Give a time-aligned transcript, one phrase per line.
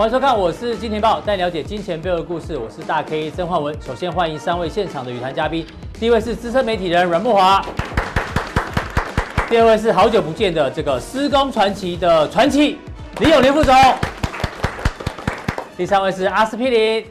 [0.00, 2.56] 欢迎收看，我是金钱爆，带你了解金钱背后的故事。
[2.56, 3.76] 我是大 K 曾焕文。
[3.82, 7.62] 首先欢迎三位现场的与谈嘉宾，第一位是资深媒体人阮慕华，
[9.50, 12.78] 第二位是好久不见的这个施工传奇的传奇
[13.18, 13.74] 李永年副总，
[15.76, 17.04] 第三位是阿司匹林。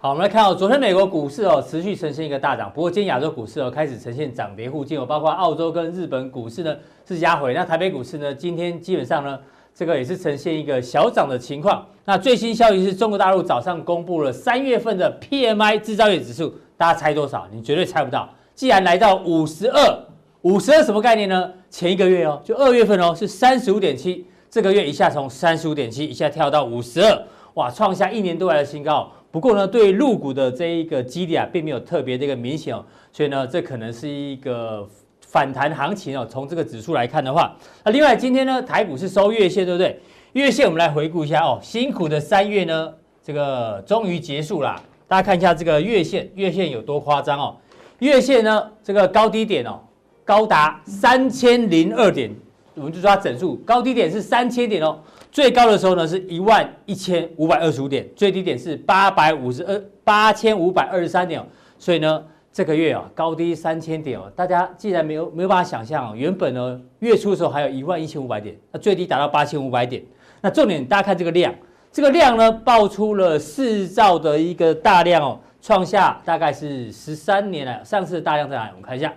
[0.00, 6.74] 好，我们来看哦，昨天美国股市哦持续呈现一个大涨，不过今天亚洲股市哦开始呈现涨跌互见哦，包括澳洲跟日本股市呢
[7.06, 9.38] 是压回，那台北股市呢今天基本上呢。
[9.78, 11.86] 这个也是呈现一个小涨的情况。
[12.04, 17.46] 那最新消息是中国大陆早上公布了三月份的 PMI 制造业指数，大家猜多少？
[17.52, 18.28] 你绝对猜不到。
[18.56, 20.04] 既然来到五十二，
[20.42, 21.52] 五十二什么概念呢？
[21.70, 27.22] 前一个月哦，就二月份哦，是三十五点七，这个月一下从三十五点七一下跳到五十二，
[27.54, 29.08] 哇，创下一年多来的新高。
[29.30, 34.88] 不过呢，对入股的这一个基底啊，并没有特别这个明显哦，所以呢，这可能是一个。
[35.28, 40.00] 反弹行情哦，从这个指数来看的话，那另外今天呢，台股是收月线，对不对？
[40.32, 42.90] 月线我们来回顾一下哦，辛苦的三月呢，
[43.22, 44.82] 这个终于结束了。
[45.06, 47.56] 大家看一下这个月线，月线有多夸张哦？
[47.98, 49.78] 月线呢，这个高低点哦，
[50.24, 52.34] 高达三千零二点，
[52.74, 54.98] 我们就说它整数，高低点是三千点哦。
[55.30, 61.44] 最高的时候呢是一万一千五百二十五点，最低点是八百五十二八千五百二十三点哦。
[61.78, 62.24] 所以呢。
[62.58, 70.02] 这个月啊，高低三千点哦，大家既然没有没有办法想象哦，原本呢月初的时候还有一万一千五百点，那最低达到八千五百点。
[70.40, 71.54] 那重点大家看这个量，
[71.92, 78.70] 这个量呢爆出了四兆的一个大量哦，创下大概是十三年来上次的大量在哪里？
[78.72, 79.14] 我们看一下，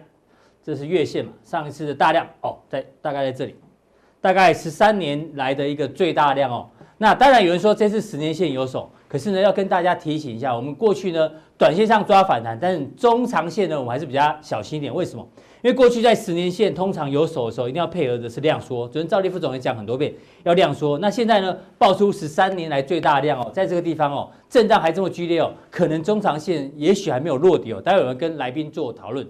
[0.64, 3.56] 这是月线嘛，上一次的大量哦，在大概在这里，
[4.22, 6.70] 大概十三年来的一个最大量哦。
[7.00, 8.92] 那当然有人说这次十年线有手。
[9.12, 14.96] 可是呢，要跟大家提醒一下，我们过去呢，短线上抓反弹，但是中长线呢，我们还是比较小心一点。
[14.96, 15.28] 为什么？
[15.62, 18.88] 因为过去在十年线通常有手的时候，一定要配合的是量缩。
[18.88, 20.14] 昨天赵立副总也讲很多遍，
[20.44, 20.98] 要量缩。
[21.00, 27.82] 那现在呢，爆出十三年来最大量哦，在这个地方哦，震荡还这么剧烈哦，可能中长线也许还没有落底哦。
[27.82, 29.28] 待会我们跟来宾做讨论。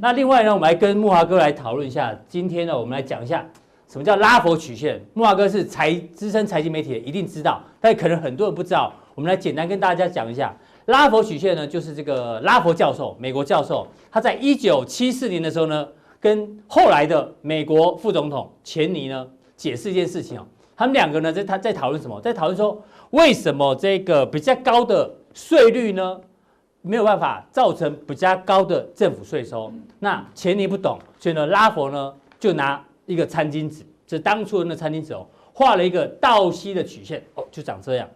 [0.00, 2.16] 那另外呢，我们来跟木华哥来讨论一下。
[2.28, 3.44] 今天呢，我们来讲一下。
[3.88, 5.04] 什么叫拉佛曲线？
[5.14, 8.92] 木华哥是财资深财经媒体的，一定知道，但可能很多人不知道。
[9.16, 10.54] 我们来简单跟大家讲一下，
[10.84, 15.88] 拉佛曲线呢，就是这个拉佛教授，美国教授，他在一九七四年的时候呢，
[16.20, 20.46] 跟后来的美国副总统钱尼呢解释一件事情哦。
[20.76, 22.20] 他们两个呢，在他在讨论什么？
[22.20, 22.78] 在讨论说，
[23.12, 26.20] 为什么这个比较高的税率呢，
[26.82, 29.72] 没有办法造成比较高的政府税收？
[29.98, 32.84] 那钱尼不懂，所以呢，拉佛呢就拿。
[33.06, 38.08] 一个餐巾纸，这当初的那餐巾纸哦，画了一个倒吸的曲线哦，就长这样。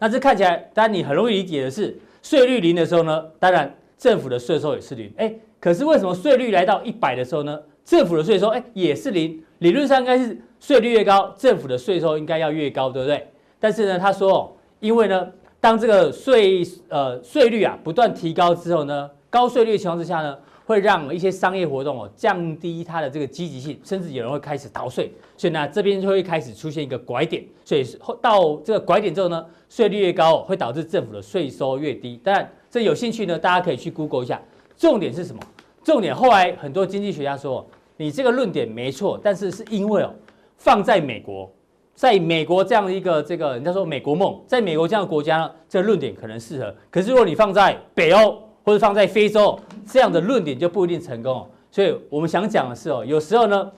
[0.00, 5.12] 那这看起来，当然你很容易理解的是，税率零的时候呢，当然政府的税收也是零。
[5.18, 9.40] 哎，可是为什么税率来到一百的时候呢，政府的税收哎也是零？
[9.58, 13.28] 理论上应该是税率越高，政府的税收应该要越高，对不对？
[13.60, 15.28] 但是呢，他说哦，因为呢，
[15.60, 20.36] 当这个税呃税率啊不断提高之后呢，高税率的情况之下呢。
[20.70, 27.84] 会让一些商业活动哦降低它的这个积极性，甚至有人会开始逃税，所以呢这边就会开始出现一个拐点，所以
[28.22, 32.20] 到这个拐点之后呢，税率越高会导致政府的税收越低。
[32.22, 34.40] 当然这有兴趣呢，大家可以去 Google 一下。
[34.76, 35.42] 重点是什么？
[35.82, 37.66] 重点后来很多经济学家说，
[37.96, 40.14] 你这个论点没错，但是是因为哦
[40.56, 41.50] 放在美国，
[41.96, 46.72] 在美国这样的一个这个人家说美国梦，在美国这样的国家呢，这个论点可能适合。
[46.92, 51.46] 可是如果你放在北欧，或者放在非洲，这样的论点就不一定成功。
[51.70, 53.70] 所以我们想讲的是哦，有时候呢，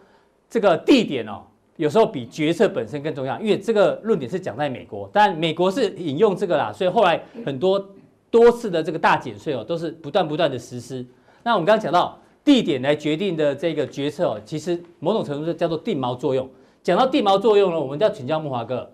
[0.48, 1.43] 这个地点哦，
[1.76, 3.38] 有时候比决策本身更重要。
[3.41, 7.84] 因为这个论点是讲在美国，但美国是引用这个啦，所以后来很多
[8.31, 11.04] 多次的这个大减税哦，都是不断不断的实施。
[11.43, 16.49] 那我们刚刚讲到地点来决定的这个决策哦，其实某种程度是叫做定锚作用。
[16.82, 18.90] 讲到定锚作用呢，我们就要请教木华哥，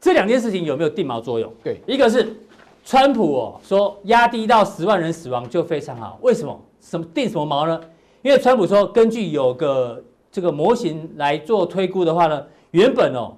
[0.00, 1.52] 这两件事情有没有定锚作用？
[1.62, 2.36] 对，一个是。
[2.84, 6.60] 川普哦说压低到十万人死亡就非常好，为什么？
[6.80, 7.80] 什么定什么锚呢？
[8.20, 13.34] 因为川普说根据有个这个模型来做推估的话呢，原本哦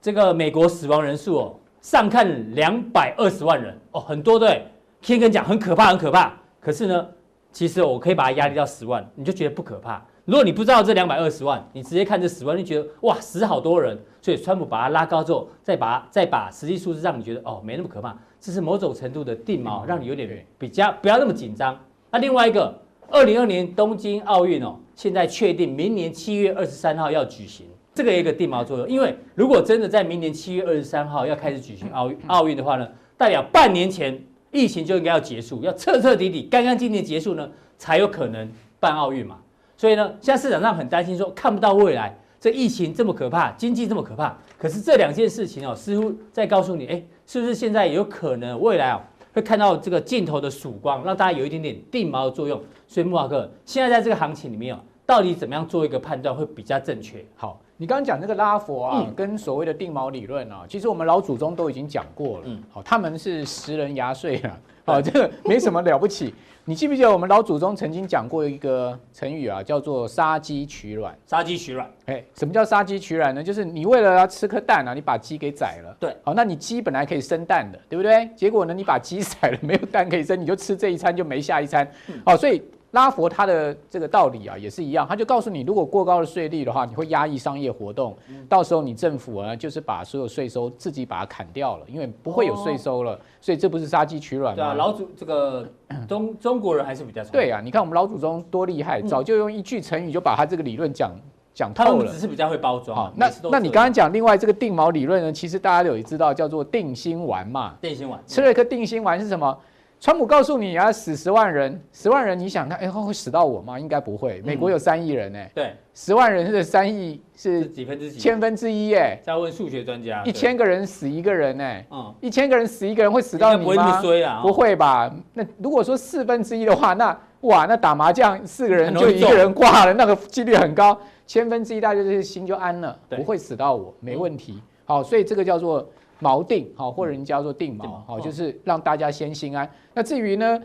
[0.00, 4.64] 这个美国死亡人数哦上看两百二十万人哦很多对，
[5.02, 7.06] 天天讲很可怕很可怕，可是呢
[7.52, 10.02] 其实我可以把它压低到十万，你就觉得不可怕。
[10.24, 18.16] 如果你不知道这两百二十万，你直接看这十万，你觉得哇死好多人，所以川普把它拉高之后，再把再把实际数字让你觉得哦没那么可怕。
[18.46, 21.76] 这是某种程度的定锚，让你有点比较不要那么紧张。
[22.12, 22.72] 那另外一个，
[23.10, 28.88] 二零二年东京奥运哦，现在确定明年七月二十三号要举行，这个有一个定锚作用。
[28.88, 34.16] 因为如果真的在明年七月二十三号要开始举行奥运奥运的话呢，代表半年前
[34.52, 39.38] 疫情就应该要结束，要彻彻底底、干干净净结束呢，才有可能办奥运嘛。
[39.76, 42.16] 所以呢，现在市场上很担心说看不到未来。
[42.38, 49.02] 这疫情这么可怕，经济这么可怕，可是这两件事情哦，似乎在告诉你，哎，是不是现在有可能未来啊
[49.34, 52.62] 会看到这个镜头的曙光，让大家有一点点定锚的作用？
[52.86, 57.24] 所以木华哥，现在在这个行情里面啊，到底怎么样做一个判断会比较正确？
[57.34, 62.44] 好，你刚刚讲那个拉佛啊，嗯、跟所谓的定锚理论啊，其实我们老祖宗都已经讲过了。
[62.46, 66.32] 嗯，好，他们是食人牙碎啊，好，这个没什么了不起。
[66.64, 71.16] 你记不记得我们老祖宗曾经讲过一个成语啊，叫做杀鸡取卵。
[71.26, 73.42] 杀鸡取卵，哎，什么叫杀鸡取卵呢？
[73.42, 75.96] 就是你为了要吃颗蛋啊，你把鸡给宰了。
[75.98, 78.28] 对，好，那你鸡本来可以生蛋的，对不对？
[78.36, 81.88] 结果呢，你把鸡 宰了，没有蛋可以生，你就吃这一餐就没下一餐。
[82.24, 82.62] 好，所以。
[82.96, 88.16] 拉佛他的这个道理啊，也是一样，他就告诉你，如果过高的税率的话，你会压抑商业活动，
[88.48, 94.56] 到时候你政府呢，就是把所有税收自己把它砍掉了，因为不会有税收了，所以这不是杀鸡取卵吗？
[94.56, 95.68] 对啊，老祖这个
[96.08, 101.12] 中中国人还是比较对啊，你看我们老祖宗多厉害，早就用一句成语就把他这个理论讲
[101.52, 102.10] 讲透了。
[102.10, 103.12] 只是比较会包装。
[103.14, 105.30] 那那你刚刚讲另外这个定锚理论呢？
[105.30, 107.74] 其实大家有知道叫做定心丸嘛。
[107.78, 109.54] 定心丸吃了一颗定心丸是什么？
[109.98, 113.80] 川普告诉你要死十万人，十万人，你想看，哎，会死到我吗？
[113.80, 114.42] 应该不会。
[114.44, 118.18] 美国有三亿人呢，对，十万人是三亿是几分之几？
[118.18, 119.18] 千分之一哎。
[119.24, 121.64] 再问数学专家，一千个人死一个人呢？
[121.90, 123.64] 嗯，一千个人死一个人会死到你吗？
[123.64, 125.12] 不会衰啊，不会吧？
[125.32, 130.96] 那如果说四分之一的话，那哇，那打麻将四个人就一个人挂了，那个几率很高。
[131.26, 134.62] 千分之一大家就是心就安了，不会死到我，没问题。
[134.84, 135.88] 好，所以这个叫做。
[136.20, 139.70] 锚定好，或者人叫做定锚好，就是让大家先心安。
[139.92, 140.62] 那至于呢，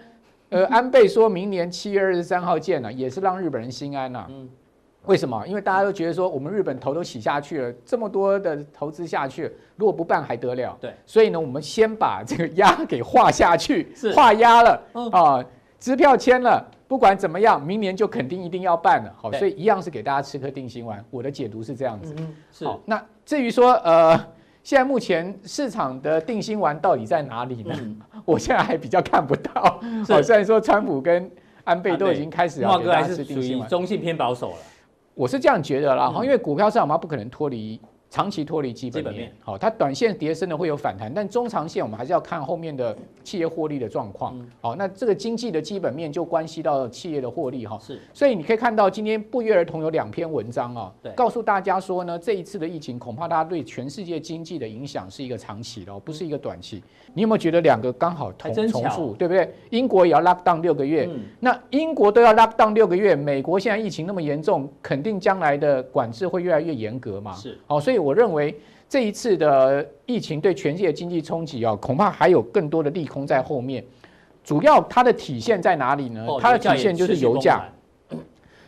[0.49, 4.25] 呃， 安倍说明年七月二十三号见呢，也是让日本人心安呐。
[4.29, 4.49] 嗯，
[5.05, 5.45] 为什么？
[5.45, 10.77] 因为大家都觉得说，我们日本头都洗下去了，这么多的投资下去，如果不办还得了？
[10.79, 14.81] 对，所以呢，我们先把这个压给画下去，画压了
[15.11, 15.43] 啊，
[15.79, 19.13] 支票签了，不管怎么样，明年就肯定一定要办了。
[19.17, 21.03] 好，所以一样是给大家吃颗定心丸。
[21.09, 22.15] 我的解读是这样子。
[22.19, 22.65] 嗯，是。
[22.65, 24.17] 好，那至于说呃。
[24.63, 27.75] 现在目前市场的定心丸到底在哪里呢？
[27.79, 29.79] 嗯、 我现在还比较看不到。
[30.07, 31.29] 好虽然说川普跟
[31.63, 34.57] 安倍都已经开始要给大家吃定心丸，中性偏保守了。
[35.13, 37.79] 我是这样觉得啦，哈、嗯，因为股票市场嘛不可能脱离。
[38.11, 42.93] 长期脱离基本面，好，它短线跌升的会有反弹，但中长线我们还是要看后面的
[43.23, 44.37] 企业获利的状况。
[44.59, 47.79] 好，那这个经济的基本面就关系到企业的获利哈。
[47.81, 56.83] 是，所以你可以看到今天不约而同有两篇文章啊，告诉大家说呢，这一次的疫情恐怕它对全世界经济的影响是一个长期的，不是一个短期。
[57.13, 59.49] 你有没有觉得两个刚好同重复，对不对？
[59.69, 61.09] 英国也要 lock down 六个月，
[61.39, 67.31] 那英国都要 lock down 六个月，美国现在疫情那么严重，肯定将来的管制会越来越严格嘛。
[67.31, 68.00] 是，好，所以。
[68.01, 68.57] 我认为
[68.89, 73.83] 这一次的疫情对全世界经济冲击啊，恐怕还有更多的利空在后面。
[74.43, 76.27] 主要它的体现在哪里呢？
[76.41, 77.63] 它的体现就是油价。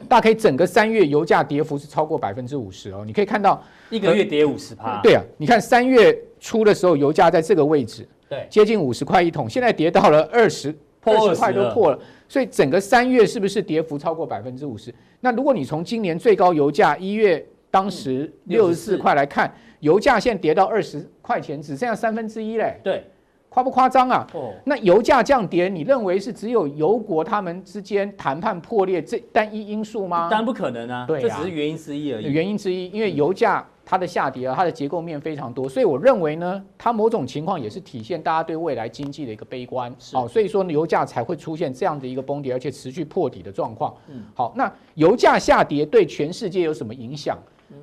[0.08, 3.04] 大家可以整个三月油价跌幅是超过百分之五十哦。
[3.06, 5.02] 你可以看到一个月跌五十趴。
[5.02, 12.00] 对啊，你看三月初的时候，油价在这个位置，对，接近五十块一桶，现在跌到了二十，二十块都破了。
[12.30, 14.94] 所以整个三月是不是跌幅超过百分之五十？
[15.22, 17.46] 那如果你从今年最高油价一月。
[17.74, 22.80] 当时六十四块来看，油价现在跌到二十块钱，只剩下三分之一嘞。
[22.84, 23.04] 对，
[23.50, 24.28] 夸不夸张啊？
[24.36, 30.30] 哦，那油价降跌，你认为是只有油国他们之间谈判破裂这单一因素吗？
[30.30, 32.32] 当然不可能啊，这只是原因之一而已。
[32.32, 39.92] 原因之一，因为油价它的下跌啊，它的结构面非常多，所以我认为呢，它某种情况也是体现大家对未来经济的一个悲观。
[40.12, 43.96] 好，所以说呢，油价才会出现这样的一个崩跌，而且持续破底的状况。
[44.10, 47.36] 嗯，好，那油价下跌对全世界有什么影响？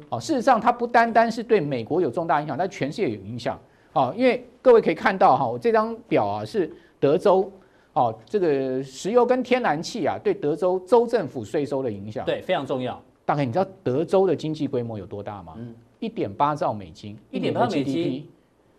[0.09, 3.59] 好，事实上它不单单是对美国有重大影响，它全世界有影响。
[3.93, 7.51] 哦，因为各位可以看到哈，我这张表啊是德州，
[7.93, 13.01] 哦，这个石油跟天然气啊对德州州政府税收的影响，对，非常重要。
[13.25, 15.55] 大概你知道德州的经济规模有多大吗？
[15.57, 18.29] 嗯，一点八兆美金，一点八美金。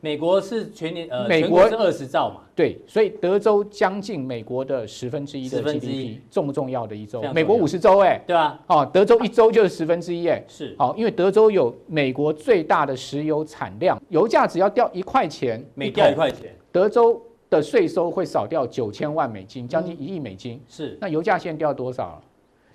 [0.04, 2.42] 美国是全年呃，美国是二十兆嘛？
[2.56, 7.22] 对，所以德州将近美国的十分之一的 GDP，重不重要的一州？
[7.34, 20.60] 美国五十州哎，对啊，哦，德州一州就是十分之一哎，是，好，因为德州有美国最大的石油产量，油价只要掉一块钱，每掉一块钱，德州的税收会少掉九千万美金，将近一亿美金。
[20.68, 22.22] 是，那油价现在掉多少了？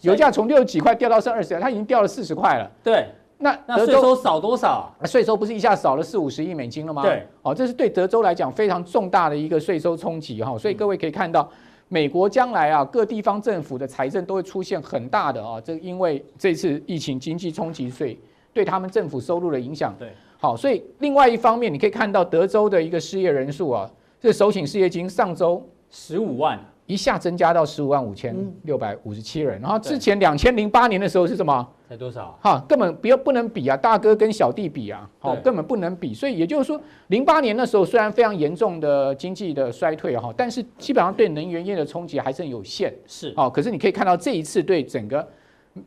[0.03, 2.71] 油价从六十几块掉到剩二十，它已经掉了四十块了。
[2.85, 3.07] 对。
[3.39, 5.07] 那那税收少多少啊？
[5.07, 7.03] 税收不是一下少了四五十亿美金了吗？
[7.03, 10.57] 对，哦，这是对德州来讲非常重大的一个税收冲击哈。
[10.57, 11.47] 所以各位可以看到，
[11.89, 18.19] 美国将来啊，各地方政府的财政都会出现很大的啊，这因为这次疫情经济冲击，税
[18.55, 19.95] 对他们政府收入的影响。
[19.99, 31.69] 对，好，所以另外一方面，你可以看到德州的一个失业人数啊，这首请失业金上周十五万，一下增加到十五万五千六百五十七人，然后之前两千零八年的时候是什么？
[31.89, 32.37] 才多少？
[32.43, 36.13] 哈，根本不要不能比啊，大哥跟小弟比啊，好，根本不能比。
[36.13, 42.93] 所以也就是说，零八年那时候虽然非常严重的经济的衰退哈，但是基本上对能源业的冲击还是很有限。
[43.07, 45.29] 是，哦，可是你可以看到这一次对整个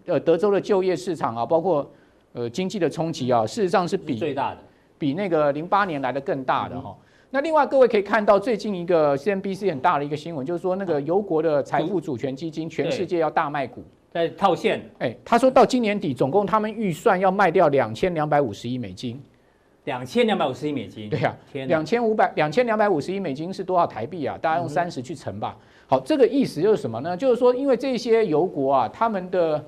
[0.06, 1.90] 呃德州的就业市场啊，包括
[2.34, 4.58] 呃经济的冲击啊，事实上是比最大的，
[4.98, 6.96] 比那个零八年来的更大的哈。
[7.32, 14.82] 那另外各位可以看到，最近一个 CNBC 很大的一个新闻，就是说那个油国的财富主权基金全世界要大卖股，在套现。
[15.00, 19.22] 哎，他说到今年底，总共他们预算要卖掉两千两百五十亿美金。
[19.86, 21.10] 两千两百五十亿美金。
[21.10, 24.38] 对呀，两千五百两千两百五十亿美金是多少台币啊？
[24.42, 25.58] 大家用三十去乘吧。
[25.88, 27.18] 好，这个意思就是什么呢？
[27.18, 29.64] 就是说，因为这些油国啊，他们的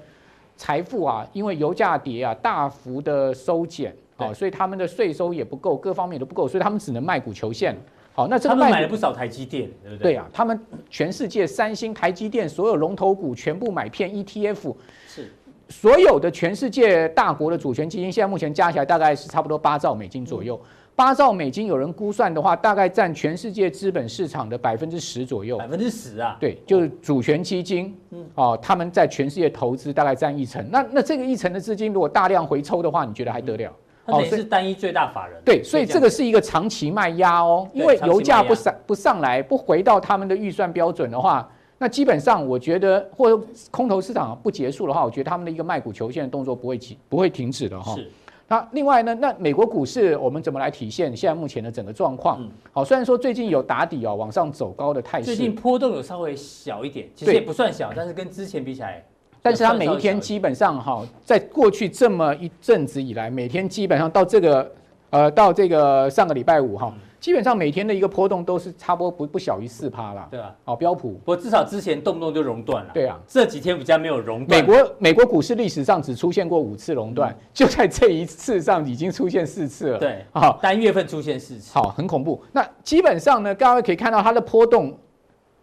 [0.55, 3.95] 财富啊，因为油价跌啊，大幅的收减。
[4.17, 7.75] 哦，所以他们的税收也不够，各方面都不够，所以他们只能卖股求现。
[8.13, 10.13] 好，那这个卖他们买了不少台积电，对不对？
[10.13, 14.75] 对啊，他们全世界三星、台积电所有龙头股全部买片 ETF，
[15.07, 15.31] 是
[15.69, 20.59] 所有的全世界大国的主权基金，现在目前加起来大概是差不多八兆美金左右。
[20.93, 25.57] 八、嗯、兆美金有人估算的话，大概占全世界资本市场的百分之十左右。
[25.57, 26.35] 百分之十啊？
[26.37, 30.69] 对，就是主权基金，嗯，哦，他们在全世界投资大概占一成。
[30.69, 33.69] 那那这个一成的资金如果大量回抽的话，你觉得还得了？
[33.69, 33.75] 嗯
[34.11, 35.41] 哦，是单一最大法人。
[35.45, 47.95] 对，所以这个是一个长期卖压哦，因为油价不上不上来，不回到他们的预算标准的话，那基本上我觉得，或者空头市场不结束的话，我觉得他们的一个卖股求现的动作不会停，不会停止的哈。
[47.95, 48.09] 是。
[48.47, 52.45] 那另外呢，那美国股市我们怎么来体现现在目前的整个状况？
[52.73, 59.03] 好，虽然说最近有打底哦，往上走高的态势，最近波动有稍微小一点，其实也不算小，但是跟之前比起来。
[59.41, 64.71] 但是它每一天基本上哈，在过去这么一阵子以来，每天基本上到这个
[65.09, 70.27] 呃到这个上个礼拜五哈，基本上每天的一个波动都是差不多不不小于四趴了。
[70.29, 72.91] 对啊，哦标普，不过至少之前动不动就熔断了。
[72.93, 74.59] 对啊，这几天比较没有熔断。
[74.59, 79.97] 美国美国股市历史上只出现过五次熔断，就在这一次上已经出现四次了。
[79.97, 82.41] 对，好，单月份出现四次，好，很恐怖。
[82.51, 84.95] 那基本上呢，刚刚可以看到它的波动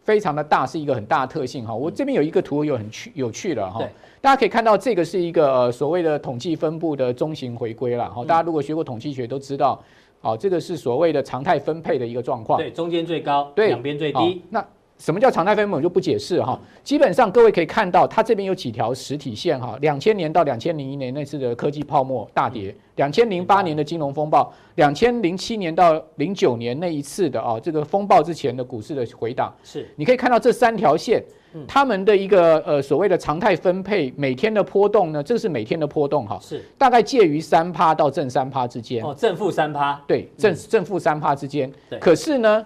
[0.09, 1.75] 非常的大，是一个很大的特性哈。
[1.75, 3.87] 我这边有一个图有很趣有趣的哈。
[4.23, 8.11] 大家可以看到，这个是一个呃所谓的统计分布的中型回归了。
[8.11, 9.79] 哈，大家如果学过统计学都知道，
[10.23, 12.59] 好，这个是所谓的常态分配的一个状况。
[12.59, 14.43] 对，中间最高，对，两边最低。
[14.49, 14.65] 那
[14.99, 15.77] 什么叫常态分配？
[15.77, 16.59] 我就不解释哈。
[16.83, 19.79] 基本上各位可以看到，它这边有几条实体线哈。
[19.81, 29.55] 两千年到两千零一年那次的科技泡沫大跌，两千零八年的金融风暴，两千零七年到零九年那一次的啊这个风暴之前的股市的回档。
[29.63, 31.25] 是，你可以看到这三条线。
[31.67, 39.03] 他们的一个呃所谓的常态分配，每天的波动呢，这是每天的波动哈，是大概介于三趴到正三趴之间。
[39.03, 39.99] 哦，正负三趴。
[40.07, 41.73] 对，正正负三趴之间。
[41.89, 41.99] 对。
[41.99, 42.65] 可是呢，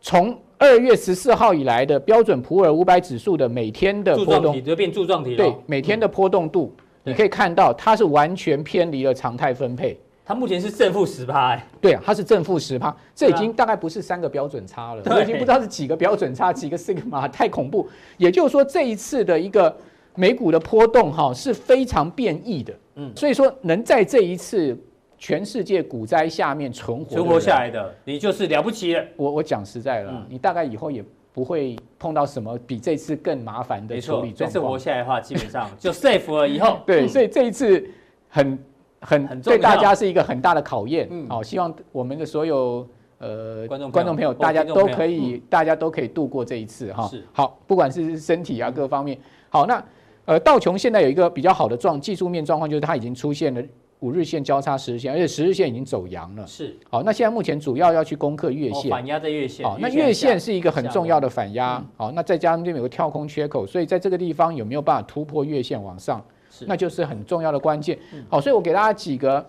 [0.00, 5.36] 从二月十四号以来的标准普尔五百指数的每天的波动，就变柱状体了。
[5.36, 9.98] 对，每天的波动度，你可以看到它是完全偏离了常态分配。
[10.24, 17.88] 它目前是正负十趴，哎，对啊，它是正负十趴，这已经大概不是三个标准差了，我已经不知道是几个标准差，几个 sigma，太恐怖。
[18.16, 19.76] 也就是说，这一次的一个
[20.14, 24.78] 美股的波动哈是非常变异的，嗯，所以说能在这一次
[25.22, 29.04] 全世界股灾下面存活存活下来的，你就是了不起了。
[29.16, 34.36] 我我讲实在了，你大概以后也不会碰到什么比这次更麻烦的处理状况。
[34.36, 36.48] 这次活下来的话，基本上 就 safe 了。
[36.48, 37.88] 以后 对，所以这一次
[38.28, 38.58] 很。
[39.04, 42.86] 很对大家是一个很大的考验，好，希望我们的所有
[43.18, 47.08] 呃观众观众朋友，大家都可以，大家都可以度过这一次哈。
[47.08, 49.18] 是好，不管是身体啊各方面。
[49.48, 49.84] 好，那
[50.24, 53.60] 呃道琼现在有一个比较好的状技术面状况，就是它已经出现了
[54.02, 56.46] 五日线交叉十日线，而且十日线已经走阳了。
[56.46, 56.76] 是。
[56.90, 59.64] 好，那现在目前主要要去攻克月线，反压在月线。
[59.64, 61.82] 好，那月线是一个很重要的反压。
[61.96, 66.22] 好，那再加上这边有个跳空缺口，所以在这个地方有没有办法突破月线往上？
[66.66, 69.44] 那就是很重要的关键，好，所以我给大家几个，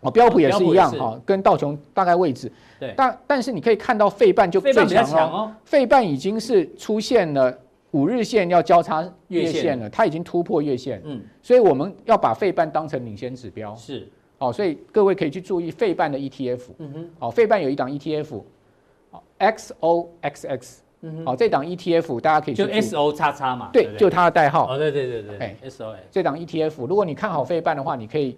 [0.00, 7.52] 哦，标普也是一样哈，跟道琼大概位置，对，但但是你可以看到费半就最强哦，费半已经是出现了
[7.92, 9.78] 五日线要交叉月线。
[9.78, 18.42] 了，它已经突破月线，嗯，所以我们要把费半当成领先指标，是，哦，所以各位可以去注意费半的 ETF，嗯哼，哦，费半有一档 ETF，
[19.10, 20.76] 哦，XOXX。
[21.02, 24.74] 嗯，哼，哦，这档 ETF 大家可以就 S O 叉叉嘛，对，就它的代号。
[24.74, 25.94] 哦，对对对对，哎，S O。
[26.10, 28.36] 这档 ETF，如果你看好费半的话，你可以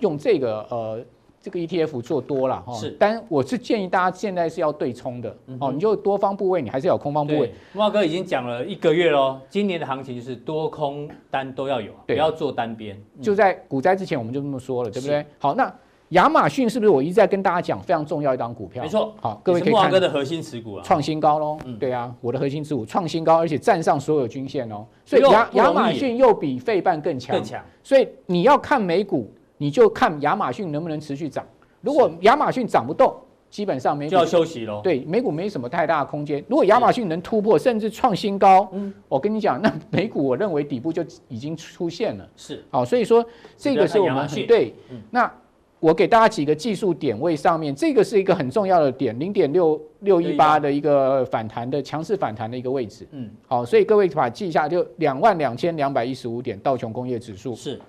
[0.00, 1.00] 用这个呃
[1.42, 2.72] 这个 ETF 做多了哈。
[2.74, 7.52] 是，但我是建议大家现在是要对冲的哦，你就多方部位，你还是要有空方部位。
[7.72, 12.96] 慕驊哥已经讲了一个月喽，今年的行情就是多空单都要有，不要做单边。
[13.20, 15.26] 就在股灾之前我们就这么说了，对不对？
[15.38, 15.70] 好，那。
[16.12, 18.82] 亚马逊是不是我一直在跟大家讲非常重要一档股票？
[18.82, 19.90] 没错，好，各位可以看。
[19.90, 21.56] 哥的核心持股啊，创新高喽。
[21.64, 24.84] 嗯，对啊，我的核心持股创新高，而且站上所有均线哦。
[25.06, 27.34] 所以亚亚马逊又比费半更强。
[27.34, 27.64] 更强。
[27.82, 31.46] 所以你要看美股，你就看亚马逊能不能持续涨。
[31.82, 33.14] 如果亚马逊涨不动，
[33.48, 34.80] 基本上美股就要休息喽。
[34.82, 36.44] 对，美股没什么太大的空间。
[36.48, 42.28] 如果亚马逊能突破，甚至创新高，嗯，我跟你讲，那美股我认为底部就已经出现了。
[42.36, 43.24] 是，好，所以说
[43.56, 44.74] 这个是我们很对。
[45.12, 45.32] 那
[45.78, 53.06] 我给大家几个技术点位上面，这个是一个很重要的点，零点六六一八的一个反弹的强势反弹的一个位置。
[53.12, 57.54] 嗯，好，所以各位把它记一下，就两万两千两百一十五点道琼工业指数。
[57.54, 57.80] 是，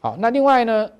[0.00, 0.90] 好，那另外呢？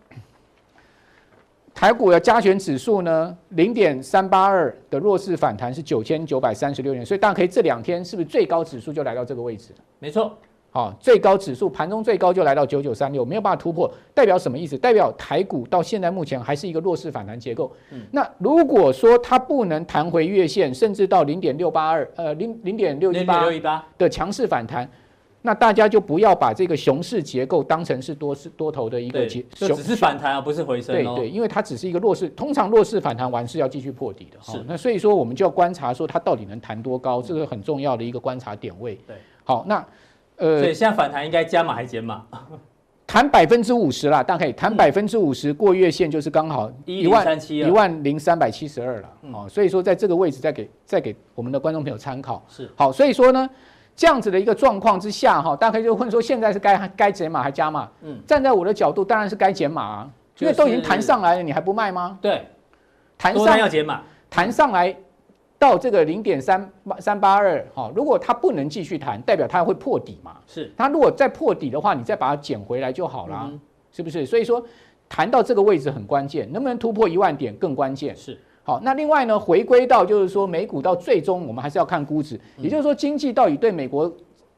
[1.80, 9.72] 台股的加权指数呢，零点三八二的弱势反弹是九千九百三十六点，所以大家可以这两天是不是最高指数就来到这个位置？
[9.98, 10.30] 没错，
[10.68, 14.76] 好，最高指数盘中最高就来到九九三六，没有办法突破，代表什么意思？
[14.76, 17.72] 代表台股到现在目前还是一个弱势反弹结构。
[17.92, 24.86] 嗯，那如果说它不能弹回月线，甚至到零点六八二，呃，零零点六一八的强势反弹。
[25.42, 34.38] 那大家就不要把这个熊市结构当成是多是多头的一个结，就只是反弹而不是回升对对，因为它只是一个弱势，通常弱势反弹完是要继续破底的。
[34.42, 38.98] 是，那所以说我们就要观察说它到底能弹多高，这个很重要的一个观察点位。
[39.06, 39.82] 对，好，那
[40.36, 42.22] 呃，所以现在反弹应该加码还是减码？
[43.06, 49.10] 弹百分之五十啦，大概可以弹百分之五十过月线就是刚好一万一万零三百七十二了。
[49.32, 52.44] 哦，所以说在这个位置再给再给我们的观众朋友参考。
[52.46, 53.48] 是，好，所以说呢。
[53.96, 57.88] 这样子的一个状况之下，哈，大家就问说，现在是该该减码还加码？
[58.02, 62.18] 嗯，站在我的角度，当然是该减码啊，因为都已经弹上来了，你还不卖吗？
[62.22, 62.46] 对，
[63.18, 64.96] 弹上要减码，弹上来
[65.58, 70.36] 到这个零点三八三八二，哈，如果它不能继续弹，代表它会破底嘛？
[70.46, 73.50] 是，它如果再破底的话，你再把它减回来就好了，
[73.92, 74.24] 是不是？
[74.24, 74.64] 所以说，
[75.08, 78.16] 弹到这个位置很关键，能不能突破一万点更关键。
[78.16, 78.38] 是。
[78.70, 84.08] 好，那另外呢，回归到就是说，美股到最终我们还是要看估值，也就是说，经济到底对美国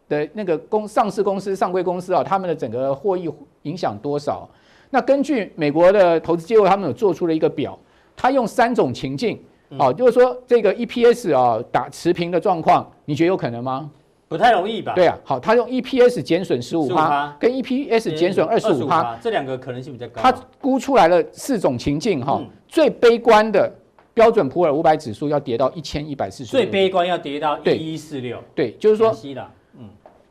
[0.06, 3.26] 的那个公上市公司、上柜公司啊，他们的整个获益
[3.62, 4.46] 影响多少？
[4.90, 7.78] 那根据美国的投资机构，他们有做出了一个表，
[8.14, 9.42] 他用三种情境，
[9.78, 13.90] 哦，就是说这个 EPS 啊打持平的状况，你觉得有可能吗？
[14.28, 14.92] 不太容易吧？
[14.94, 20.20] 对啊，好，他用 EPS 减损十五趴，跟 EPS 减损二十五趴，这两个可能性比较高。
[20.20, 23.72] 他估出来了四种情境哈，最悲观的。
[24.14, 29.14] 标准普尔五百指数要跌到一千一百四十，最悲观要跌到一一四六，对，就是说，
[29.78, 29.88] 嗯，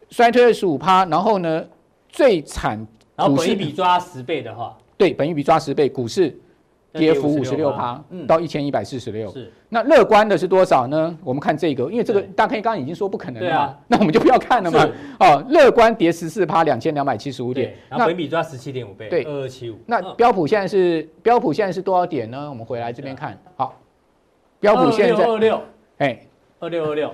[0.09, 1.65] 衰退二十五趴，然后呢，
[2.09, 6.37] 最惨，然后本一比抓十倍的话，对，本一比抓十倍，股市
[6.93, 11.17] 跌幅五十六趴，到一千一百四十六，是，那乐观的是多少呢？
[11.23, 14.87] 我们看这个，因为这个大 K 刚刚已经说不可能了嘛，那我们就不要看了嘛，
[15.19, 22.49] 哦，乐观跌十四趴，两千两百七十五点，然后本益比抓十七点五倍，对，二二七五，那标普现在是标普现在是多少点呢？
[22.49, 23.77] 我们回来这边看好。
[24.59, 25.59] 标普现在二六，
[25.97, 26.19] 哎，
[26.59, 27.11] 二六二六，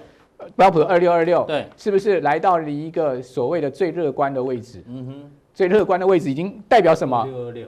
[0.58, 4.84] 标普二六二六，对，是不是来到了一个所谓的最乐观的位置？
[4.88, 7.26] 嗯哼，最乐观的位置已经代表什么？
[7.26, 7.68] 六二六，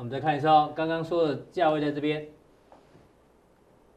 [0.00, 2.26] 我们再看一下哦，刚刚说的价位在这边，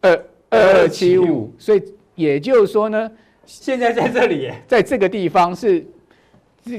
[0.02, 0.12] 二
[0.50, 1.82] 二二七五，所以
[2.14, 3.10] 也就是说呢，
[3.46, 5.86] 现在在这里，在这个地方是。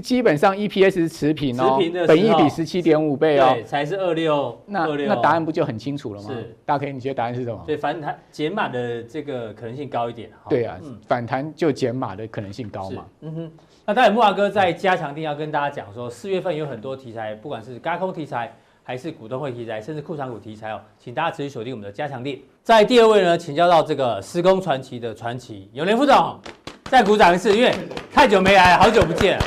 [0.03, 6.31] 基本上 EPS 是持平哦，本益比十七点五倍哦，对才是二六，那那答案不就很清楚了吗？
[6.31, 7.63] 是，大家可以，你觉得答案是什么？
[7.67, 10.31] 对，反弹减码的这个可能性高一点。
[10.49, 13.05] 对啊，反弹就减码的可能性高嘛。
[13.21, 13.53] 嗯哼，
[13.85, 22.45] 那当然木华哥在加强定要跟大家讲说，四月份有很多题材，不管是高空题材，还是股东会题材，甚至库藏股题材哦，请大家持续锁定我们的加强力。
[22.63, 26.39] 在第二位呢，请教到这个施工传奇的传奇永年副总，
[26.85, 27.75] 再鼓掌一次，因为
[28.13, 29.39] 太久没来，好久不见。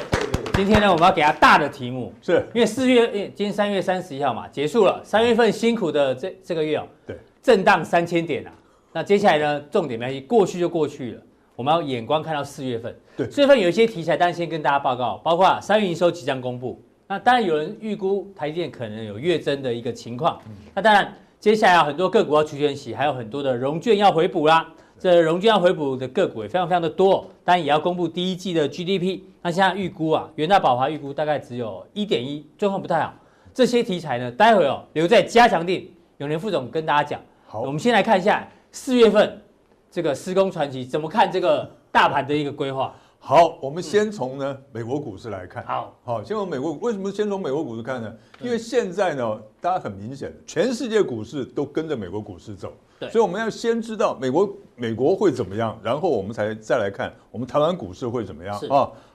[0.56, 8.52] 今天呢，我们要给他大的题目，是因为四月，今天三月三十一号嘛，结束了三月份辛苦的这这个月哦，对，震荡三千点啊。
[8.92, 11.22] 那接下来呢，重点没关系，过去就过去了，
[11.56, 12.96] 我们要眼光看到四月份。
[13.16, 16.82] 对，四月份有一些题材，但先跟大家报告，包括三月营收即将公布。
[17.08, 20.40] 那当然有人预估台积电可能有月增的一个情况。
[20.74, 24.68] 那当然，接下来有很多个股要除权息，还有很多的融券要回补啦。
[25.00, 29.22] 这融券要回补的个股也非常非常的多，当然也要公布第一季的 GDP。
[29.42, 33.14] 那现在预估啊，元大宝华预估大概只有一点一，状况不太好。
[33.54, 35.86] 这些题材呢，待会哦留在加强錠，
[36.18, 37.22] 永年副总跟大家讲。
[37.46, 39.42] 好，我们先来看一下四月份
[39.90, 42.94] 这个施工传奇怎么看这个大盘的一个规划。
[43.28, 45.62] 好，我们先从呢美国股市来看。
[45.66, 48.10] 好，好，先从美国，为什么先从美国股市看呢？
[48.40, 52.72] 因为现在呢，大家很明显，全世界股市都跟着美国股市走。
[52.98, 58.60] 对，所以我们要先知道美国美国会怎么样，然后我们才再来看我们台湾股市会怎么样啊？
[58.60, 58.70] 是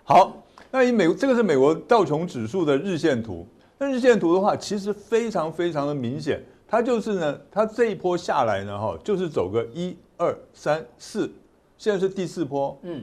[0.04, 0.36] 好，
[0.70, 3.46] 那以美这个是美国道琼指数的日线图，
[3.78, 11.32] 那日线图的话，其实非常非常的明显，它就是呢，它这一波下来呢，哈，就是走个一二三四，
[11.78, 12.78] 现在是第四波。
[12.82, 13.02] 嗯，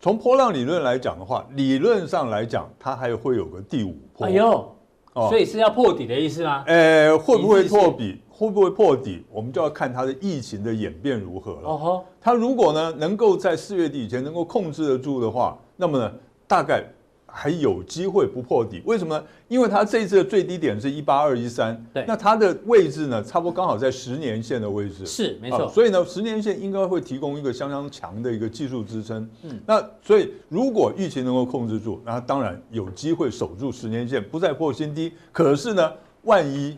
[0.00, 4.26] 从波浪理论来讲的话，理论上来讲，它还会有个第五波。
[4.26, 4.76] 哎呦，
[5.14, 6.62] 哦，所以是要破底的意思吗？
[6.66, 8.22] 呃，会不会破底？
[8.28, 9.24] 会不会破底？
[9.30, 11.68] 我们就要看它的疫情的演变如何了。
[11.68, 16.12] 哦吼，它如果呢能够在四月底以前能够控制得住的话，那么呢
[16.46, 16.84] 大概。
[17.30, 18.82] 还有机会不破底？
[18.84, 19.24] 为什么呢？
[19.48, 25.68] 因为它这一次的最低点是一八二一三，对，那它的位置呢，差不多刚好在十年线的位置，是没错、啊。
[25.68, 29.28] 所以呢，十年线应该会提供一个相当强的一个技术支撑。
[29.42, 35.12] 嗯，那所以如果疫情能够控制住，那它当然有机会守住十年线，不再破新低。
[35.30, 36.76] 可是呢，万一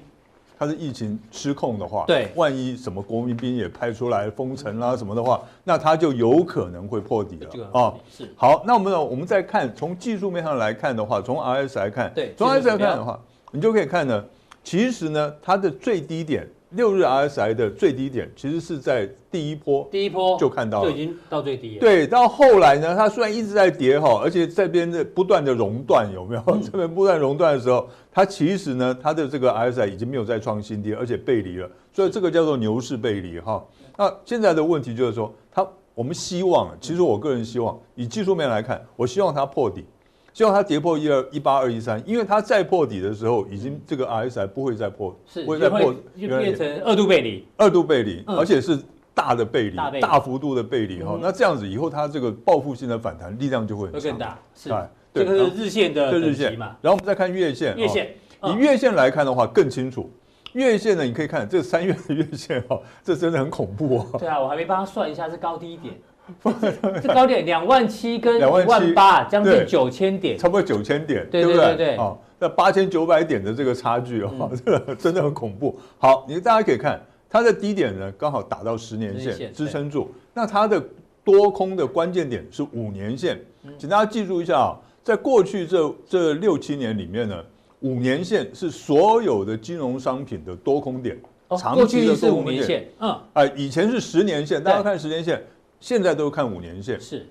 [0.60, 7.94] 它是疫情失控的话，对，万一什么国民兵也派出来封城啦什么的话，那它就有可能会破底了啊。
[8.14, 13.18] 是好，那我们呢，我们再看从技术面上来看的话，从 RS 来看，对，从 RS 来看的话，
[13.52, 14.22] 你就可以看呢，
[14.62, 16.46] 其实呢，它的最低点。
[16.70, 21.80] 六日 RSI 的最低点其实是在第一波，第一波就看到了，就已经到最低了。
[21.80, 26.42] 对，到后来呢，它虽然一直在跌哈，而且这边的不断的熔断，有没有？
[26.46, 33.64] 嗯、 这边不断熔断的时候，它其实呢，它的这个 RSI 已经没有再创新低，而且背离了，所以这个叫做牛市背离哈。
[33.96, 39.84] 那现在的问题就是说，它我们希望，其实我个人希望，以技术面来看，我希望它破底。
[40.32, 48.78] 希望它跌破一二一八二一三，因为它再破底的时候，已经这个 RSI 不会再破，是不会再破，就变成二度背离，二度背离，而且是
[49.12, 51.18] 大的背离，大幅度的背离哈。
[51.20, 54.70] 那这样子以后它这个报复性的反弹力量就会很更大，是，
[55.12, 56.76] 这个是日线的日线嘛。
[56.80, 58.14] 然后我们再看月线，月线
[58.44, 60.10] 以月线来看的话更清楚。
[60.52, 64.18] 月线呢，你可以看这三月的月线哈，这真的很恐怖哦。
[64.18, 65.94] 对啊，我还没帮他算一下是高低点。
[67.02, 71.76] 这高点两万七跟两万八，将近九千点，差不多九千点，对不对？
[71.76, 75.78] 对，哦，那八千九百点的这个差距哦，这个 真的很恐怖。
[75.98, 80.82] 好，你大家可以看它的低点呢，刚好打到十年线支撑住，那它的
[81.24, 83.40] 多空的关键点是五年线，
[83.78, 87.44] 请大家记住一下啊，在过去这这六七年里面呢，
[87.80, 91.18] 五年线是所有的金融商品的多空点，
[91.58, 95.42] 长期的多空点，嗯，啊，以前是十年线，大家看十年线。
[95.80, 97.26] 现在都看五年线，是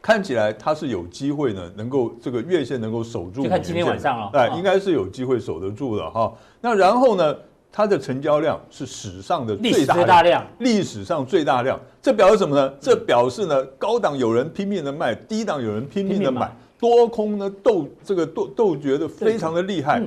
[0.00, 3.42] 看起来它是有机会呢，能够这个月线能够守住。
[3.42, 6.32] 就看今天晚上了，哎，应该是有机会守得住的哈。
[6.60, 7.36] 那然后呢，
[7.70, 11.78] 它的成交量是史上的最大量，历史上最大量。
[12.00, 12.72] 这表示什么呢？
[12.80, 20.02] 这表示呢，高档有人拼命的卖，低档有人拼命的买，多空呢斗这个斗斗决的非常的厉害。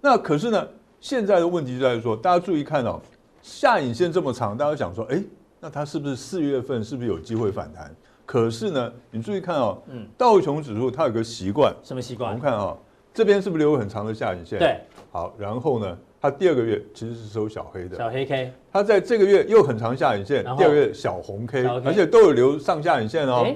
[0.00, 0.66] 那可是呢，
[1.00, 3.00] 现在的问题就在于说，大家注意看哦，
[3.40, 5.22] 下影线这么长，大家想说，哎。
[5.64, 7.90] 那它是不是四月份是不是有机会反弹？
[8.26, 12.28] 可是呢，你注意看哦，嗯，道琼指数它有个习惯，什么习惯？
[12.28, 12.76] 我们看啊，
[13.14, 14.58] 这边是不是留很长的下影线？
[14.58, 14.78] 对，
[15.10, 23.46] 好，然后呢，它第二个月其实是收小黑的，小黑 K，它在这个月又很长下影线，第二个月小红 K，而且都有留上下影线哦。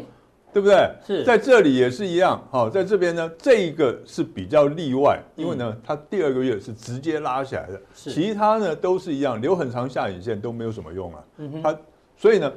[0.51, 0.91] 对不对？
[1.07, 2.43] 是在这里也是一样。
[2.51, 11.25] 好，在这边呢，这一个是比较例外，因为呢，它第二个月是直接拉起来的，其他呢都是一样，留很长下影线都没有什么用啊。
[11.63, 11.79] 它。
[12.19, 12.53] 所以呢，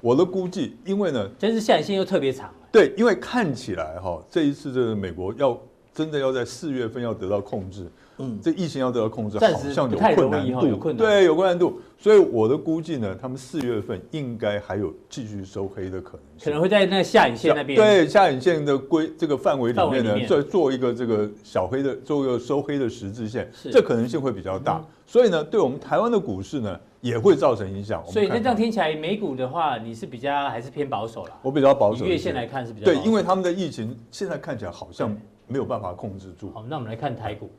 [0.00, 2.52] 我的估计，因为呢，真是下影线又特别长。
[2.72, 5.56] 对，因为看起来哈，这一次这个美国要
[5.94, 7.86] 真的要在四月份要得到控制，
[8.18, 11.80] 嗯，这疫情要得到控制，好像有困难度，对，有困难度。
[11.98, 24.84] 所以我的估计呢，他们四月份应该还有继续收黑的可能性，可能会在那个下影线那边，对，下影线的规这个范围里面呢，再做一个这个小黑的，做一个收黑的十字线，这可能性会比较大。
[25.06, 28.04] 所以呢，对我们台湾的股市呢，也会造成影响。
[28.06, 31.32] 所以那这样听起来，美股的话，你是比较还是偏保守了？
[31.42, 32.04] 我比较保守。
[32.04, 35.14] 月线来看是比较对，因为他们的疫情现在看起来好像
[35.46, 36.50] 没有办法控制住。
[36.52, 37.50] 好，那我们来看台股。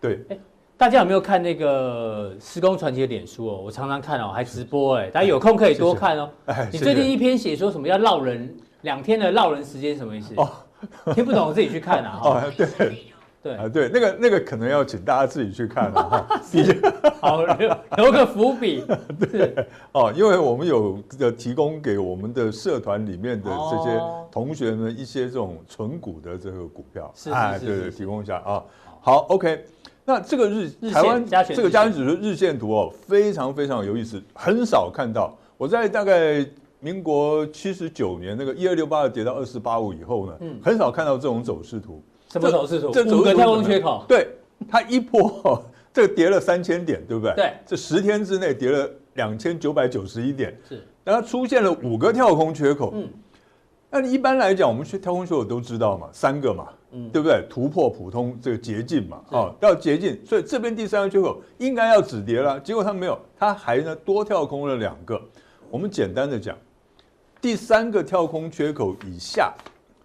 [0.00, 0.38] 对，哎，
[0.76, 3.60] 大家有没有看那个施工传奇的脸书哦？
[3.64, 6.30] 我常常看哦，还直播哎，大家有空可以多看哦。
[6.46, 10.34] 哎，你最近一篇写说什么要绕人两天的绕人时间什么意思？
[10.36, 10.48] 哦，
[11.14, 12.20] 听不懂自己去看啊。
[12.22, 13.04] 哦，对。
[13.40, 16.40] 对啊，对，那个那个可能要请大家自己去看了哈。
[17.22, 18.84] 好，留留个伏笔。
[19.30, 19.54] 对，
[19.92, 28.60] 哦，因为我们有的提供给我们的社团里面的这些同学们一些这种纯股的这个股票，哎，对对，提供一下啊。
[29.00, 29.64] 好，OK，
[30.08, 31.22] 那这个日台湾
[31.54, 35.36] 这个加权指数日线图哦，非常非常有意思，很少看到。
[35.58, 36.42] 我在大概
[36.80, 42.02] 民国七十九年那个一二六八跌到二四八五以后呢，很少看到这种走势图。
[42.30, 42.90] 什么走势图？
[42.90, 44.02] 这五个跳空缺口。
[44.08, 44.26] 对，
[44.66, 47.34] 它一波，这个跌了三千点，对不对？
[47.34, 47.52] 对。
[47.66, 50.58] 这十天之内跌了两千九百九十一点。
[50.66, 50.82] 是。
[51.04, 52.92] 然后出现了五个跳空缺口。
[52.94, 53.06] 嗯。
[53.90, 57.44] 那你一般来讲，我们去跳空缺口都知道嘛，三个嘛，嗯，对不对？
[57.48, 65.20] 突破普通这个捷径嘛，哦，要捷径，所以这边第三个缺口应该要止跌了，结果它没有，它还呢多跳空了两个。
[65.70, 66.56] 我们简单的讲，
[67.40, 69.52] 第三个跳空缺口以下，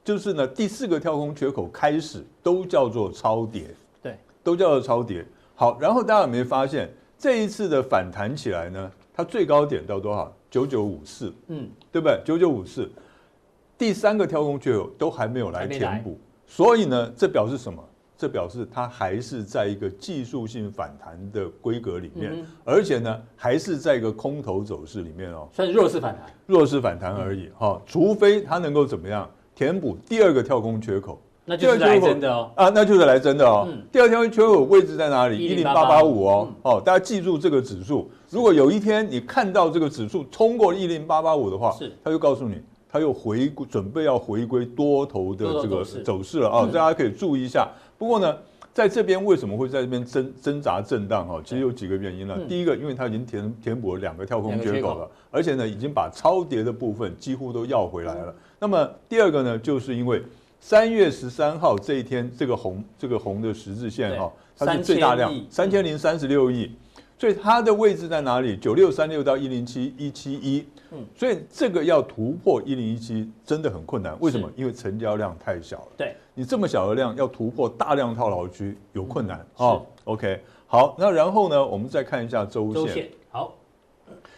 [0.03, 5.25] 就是呢第四个跳空缺口开始都叫做超跌，对，都叫做超跌。
[5.55, 8.91] 好，然后大家有没有发现这一次的反弹起来呢？
[9.15, 10.33] 它最高点到多少？
[10.49, 12.19] 九九五四，嗯，对不对？
[12.25, 12.89] 九九五四，
[13.77, 16.19] 第三个跳空缺口都还没有来填补，
[16.55, 17.83] 所以呢，这表示什么？
[18.15, 27.81] 这表示它还是在一个技术性反弹的规格里面，嗯、而且呢，还是在一个空头走势里面哦，算是弱势反弹，弱势反弹而已哈。
[27.87, 33.67] 除非它能够怎么样填补第二个跳空缺口，那就是来真的哦啊，那就是来真的哦。
[33.67, 35.37] 嗯、第二跳空缺口位置在哪里？
[35.39, 38.11] 一零八八五哦，哦，大家记住这个指数。
[38.29, 42.61] 如果有一天你看到这个指数冲过一零八八五的话，是，他就告诉你，
[42.93, 46.69] 他又回归，准备要回归多头的这个走势了啊！
[46.71, 47.67] 大家可以注意一下。
[47.97, 48.37] 不过呢，
[48.71, 51.41] 在这边为什么会在这边挣挣扎震荡哈？
[51.43, 52.37] 其实有几个原因呢。
[52.47, 58.35] 第一个，因为它已经填填补了两个跳空缺口了，而且呢，已经把超跌的部分几乎都要回来了。
[58.59, 60.21] 那么第二个呢，就是因为
[60.59, 66.71] 三月十三号这一天，这个红这个红的十字线哈，它是最大量三千零三十六亿。
[67.17, 68.57] 所以它的位置在哪里？
[68.57, 74.17] 九六三六到一零七一七一，嗯，所以这个要突破一零一七真的很困难。
[74.19, 74.49] 为什么？
[74.57, 75.87] 因为成交量太小了。
[75.95, 79.79] 对，你这么小的量要突破大量套牢区有困难啊。
[80.03, 82.73] OK，好，那然后呢，我们再看一下周线。
[82.73, 83.55] 周线好，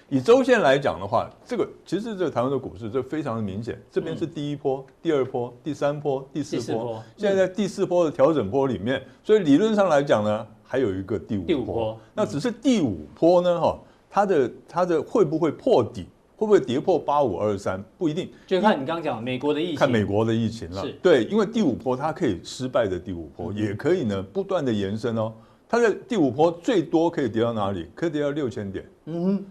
[0.09, 3.81] 以周线来讲的话，这个其实这个台湾的股市这非常的明显。
[3.89, 10.45] 这边是第一波、第二波、第三波、第四波，现在在第四波的调整波里面，所以理论上来讲呢。
[10.75, 20.85] 还有一个第五波，五波那只是第五波呢，哈，它的它的会不会破底，会不会跌破八五二三，不一定，就看你刚刚讲美国的疫情，看美国的疫情了。
[21.01, 25.31] 对，因为第五波它可以失败的第五波，嗯、也可以呢不断的延伸哦。
[25.69, 27.87] 它的第五波最多可以跌到哪里？
[27.95, 28.85] 可以跌到六千点。
[29.05, 29.45] 嗯哼，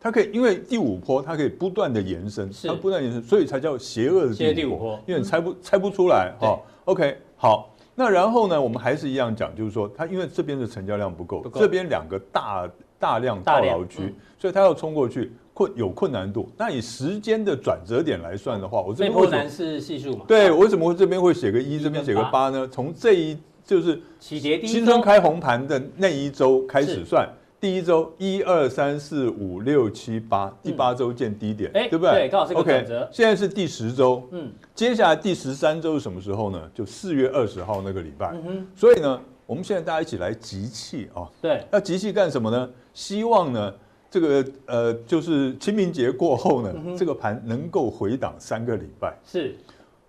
[0.00, 6.46] 它可以，因为第五波它可以不断的延伸，是它不断延伸，所以才叫邪恶的第五波，因为你猜不、嗯、猜不出来哈。
[6.46, 7.68] 对 OK，好。
[7.94, 16.48] 那然后呢，我们还是一样讲，就是说，它因为这边的成交量不够，这边两个大大量套牢区，嗯、所以它要冲过去困有困难度。
[16.56, 20.24] 那以时间的转折点来算的话，我这边为什么是系数嘛？
[20.26, 22.66] 对，我为什么会这边会写个一，这边写个八呢？
[22.66, 27.28] 从这一就是起跌第一新春开红盘的那一周开始算。
[27.62, 32.10] 第一周一二三四五六七八，第八周见低点，对不对？
[32.10, 33.08] 对，刚好是个转折。
[33.12, 36.60] 现在是第十周，嗯，接下来第十三周是什么时候呢？
[36.74, 38.32] 就四月二十号那个礼拜。
[38.34, 38.66] 嗯哼。
[38.74, 41.22] 所以呢，我们现在大家一起来集气啊。
[41.40, 41.64] 对。
[41.70, 42.68] 要集气干什么呢？
[42.94, 43.72] 希望呢，
[44.10, 49.16] 这个呃，就是清明节过后呢，这个盘能够回档三个礼拜。
[49.24, 49.54] 是。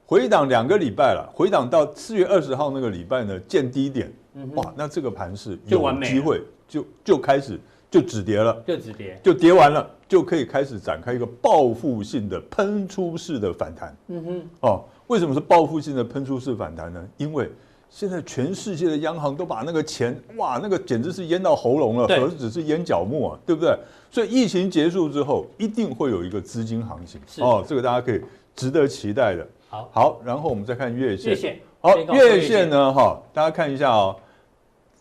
[0.08, 4.12] 回档两个礼拜了，回档到四月二十号那个礼拜呢，见低点。
[4.56, 6.42] 哇，那这个盘是有机会。
[6.68, 13.96] 就就开始就止跌了，就止跌，就跌完了，就可以开始展开一个报复性的喷出式的反弹。
[14.08, 17.08] 嗯哼，哦，为什么是报复性的喷出式反弹呢？
[17.18, 17.50] 因为
[17.90, 23.78] 现在全世界的央行都把那个钱，哇，那个简直是淹到喉咙了，何止是淹脚目啊，对不对？
[24.10, 27.22] 所以疫情结束之后，一定会有一个资金行情。
[27.46, 28.20] 哦，这个大家可以
[28.56, 29.48] 值得期待的。
[29.70, 31.32] 好，好，然后我们再看月线。
[31.32, 32.92] 月线，好，月线呢？
[32.92, 34.16] 哈，大家看一下哦。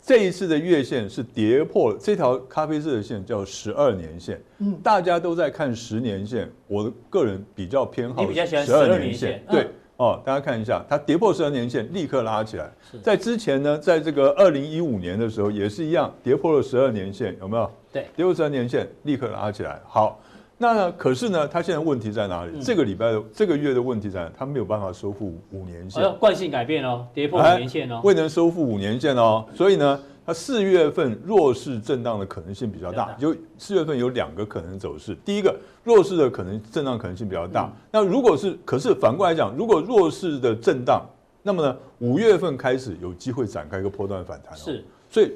[0.04, 4.42] 这一次的月线是跌破了这条咖啡色的线，叫十二年线。
[4.58, 9.40] 嗯，大家都在看十年线，我的个人比较偏好十二年线。
[9.48, 12.68] 对，哦，大家看一下，它跌破十二年线，立刻拉起来。
[13.00, 17.70] 在之前呢，在这个二零一五年的时候也是一样，跌破了十二年线，有没有？
[17.92, 19.80] 对，跌破十二年线，立刻拉起来。
[19.86, 20.20] 好。
[20.62, 20.92] 那呢？
[20.92, 21.48] 可是呢？
[21.48, 22.52] 他现在问题在哪里？
[22.54, 24.30] 嗯、这个礼拜的这个月的问题在哪？
[24.38, 26.04] 它没有办法收复五年线。
[26.04, 29.44] 哦、惯性改变哦，跌破五年线哦，未能收复五年线哦。
[29.56, 33.06] 所以呢，它四月份弱势震荡的可能性比较大。
[33.06, 35.16] 大就四月份有两个可能走势。
[35.24, 37.64] 第一个，弱势的可能震荡可能性比较大。
[37.64, 41.04] 嗯、那如果是，可是反过来讲，如果弱势的震荡，
[41.42, 44.56] 那么呢，五月份开始有机会展开一个波段反弹。
[44.56, 45.32] 是，所以。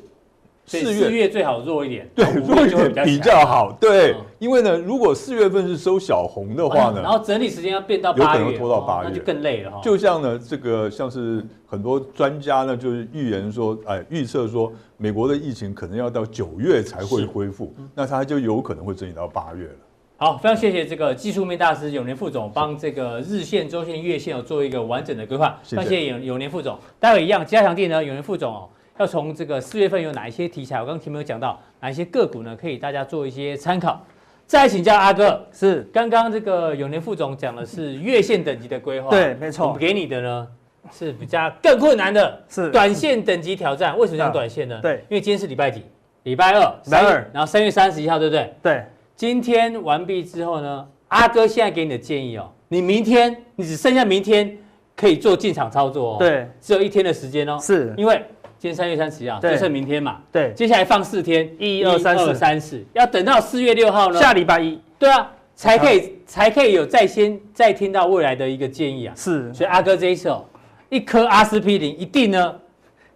[0.66, 9.81] 四月四月最好弱一点，对，弱一点比较好，对，因为呢，如果四月份是收小红的话呢，然后整理时间要变到八月，有可能拖到八月，那就更累了哈。
[9.81, 19.74] 就像呢，这个像是很多专家呢，就是预言说，哎，预测说美国的疫情可能要到九月才会恢复，那它就有可能会整理到八月了。
[20.18, 26.76] 好，非常谢谢这个技术面大师永年副总帮这个日线、周线、月线有做一个完整的规划，谢谢永永年副总。
[26.98, 28.68] 待会一样加强地呢，永年副总哦。
[28.98, 30.80] 要从这个四月份有哪一些题材？
[30.80, 32.56] 我刚刚前面有讲到哪一些个股呢？
[32.59, 34.04] 可以大家做一些参考。
[34.46, 39.66] 再请教阿哥，是刚刚这个永年副总讲的是月线等级的规划，对，没错。
[39.66, 40.48] 我们给你的呢？
[40.92, 43.98] 是比较更困难的， 是短线等级挑战。
[43.98, 44.78] 为什么讲短线呢？
[44.80, 45.82] 对，因为今天是礼拜几？
[46.22, 48.54] 礼拜二，礼拜二，然后三月三十一号，对不对？
[48.62, 48.85] 对。
[49.16, 54.56] 今天完毕之后呢，阿哥现在给你的建议哦，你明天你只剩下明天
[54.94, 56.16] 可以做进场操作哦。
[56.20, 57.59] 对，只有一天的时间哦。
[57.61, 58.22] 是，因为
[58.58, 60.18] 今天三月三十一号，就剩明天嘛。
[60.32, 64.80] 对，接下来放四天，一二三四三四，要等到四月六号呢，下礼拜一。
[64.98, 69.14] 对啊，才可以才可以有再先再听到未来的一个建议啊。
[69.16, 70.44] 是，所以阿哥这一次哦，
[70.88, 72.54] 一颗阿司匹林一定呢，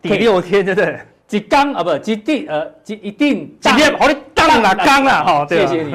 [0.03, 0.99] 抵六天，对不对？
[1.31, 5.95] 一缸啊不，一定呃，一一定今天好你当了缸了，好，谢谢你。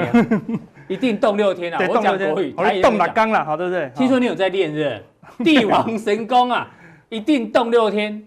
[0.88, 1.80] 一定动六天啊！
[1.90, 3.92] 我讲国语，我动了缸了，好对不对？
[3.96, 5.04] 听说你有在练，是
[5.44, 6.72] 帝王神功啊！
[7.10, 8.24] 一定动六天，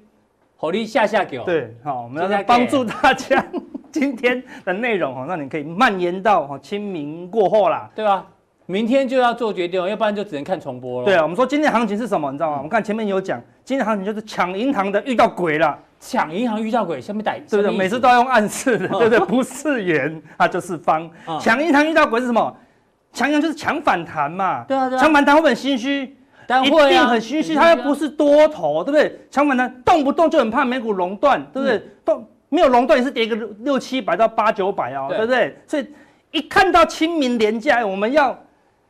[0.61, 1.44] 火力下下给我。
[1.44, 3.47] 对，好，我们要来帮助大家
[3.92, 8.27] 今天的内容哈，让你可以蔓延到哈清明过后啦，对吧？
[8.66, 11.05] 明天就要做决定，要不然就只能看重播了。
[11.05, 12.33] 对啊，我们说今天行情是什么？
[12.33, 12.57] 你知道吗？
[12.57, 15.79] 我们看前面有讲，今天行情就是抢银行的遇到鬼了。
[16.01, 17.77] 抢银行遇到鬼，下面带对不对？
[17.77, 19.18] 每次都要用暗示的，对不对？
[19.21, 21.09] 不是圆，它就是方。
[21.40, 22.57] 抢银行遇到鬼是什么？
[23.12, 24.64] 抢银行就是抢反弹嘛。
[24.64, 25.01] 对啊，对啊。
[25.01, 26.17] 抢反弹会很心虚？
[26.65, 27.55] 一定很心虚。
[27.55, 29.19] 它又不是多头，对不对？
[29.31, 31.83] 抢反弹动不动就很怕美股熔断，对不对？
[32.05, 35.57] 动没有熔断也是跌个六七百到八九百哦，对不对？
[35.67, 35.87] 所以
[36.31, 38.39] 一看到清明连假，我们要。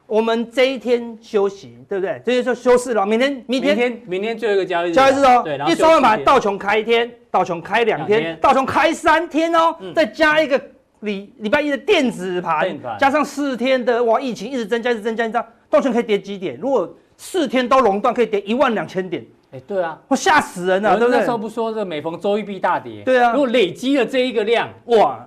[0.06, 2.18] 我们这一天休息，对不对？
[2.24, 3.04] 这就休市了。
[3.04, 4.94] 明天，明天，明天，最后一个交易日。
[4.94, 5.44] 交易日哦。
[5.68, 9.76] 一收盘把道琼开一天，道琼开两天，道琼开三天哦。
[9.94, 10.58] 再加一个
[11.00, 16.56] 礼礼拜一的电子盘，加上四天的哇，疫情一直增加，一直增加，你知道道琼可以跌几点？
[16.58, 19.22] 如果四天都熔断，可以跌一万两千点。
[19.50, 21.18] 哎，对啊，我吓死人了，对不对？
[21.18, 23.02] 那时候不说这每逢周一必大跌。
[23.02, 23.32] 对啊。
[23.32, 25.26] 如果累积了这一个量，哇！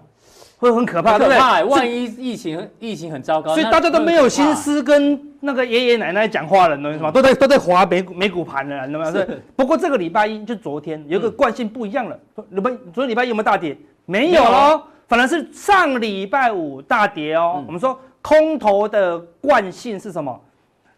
[0.58, 1.76] 会很可怕，可怕、欸，对不对？
[1.76, 7.10] 万一疫情疫情很糟糕，所以大家都没有心思跟那个爷爷奶奶讲话了，你懂吗？
[7.10, 9.12] 都在都在滑美股美股盘了，你懂吗？
[9.12, 9.42] 是。
[9.56, 12.20] 不过这个礼拜一就昨天有个惯性不一样了，
[12.52, 13.76] 礼拜昨天礼拜一有没有大跌？
[14.06, 17.64] 没有哦，反而是上礼拜五大跌哦。
[17.66, 20.40] 我们说空头的惯性是什么？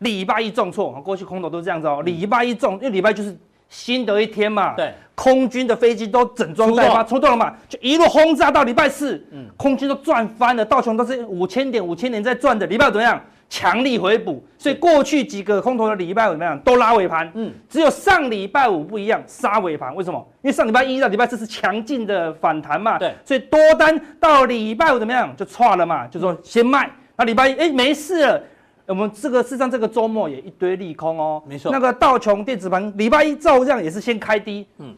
[0.03, 2.03] 礼拜一重挫，过去空头都是这样子哦。
[2.03, 3.35] 礼拜一重，因为礼拜就是。
[3.69, 13.19] 新的一天嘛，对，空军的飞机都整装待发，出动了嘛，就一路轰炸到礼拜四，嗯，空军都赚翻了，道琼都是五千点、五千点在赚的，礼拜五怎么样？
[13.49, 16.59] 强力回补，所以过去几个空头的礼拜五怎么样？
[16.59, 20.23] 都拉尾盘，嗯，只有上礼拜五不一样，杀尾盘，为什么？
[20.43, 25.35] 因为上礼拜一到礼拜四是强劲的反弹嘛，对，所以多单到礼拜五怎么样？
[25.35, 26.87] 就错了嘛，就说先卖，
[27.17, 28.43] 那礼拜一哎没事了。
[28.87, 31.71] 我们这个事实上这个周末也一堆利空哦，没错。
[31.71, 34.93] 那个道琼电子盘礼拜一照样也是先开低，嗯，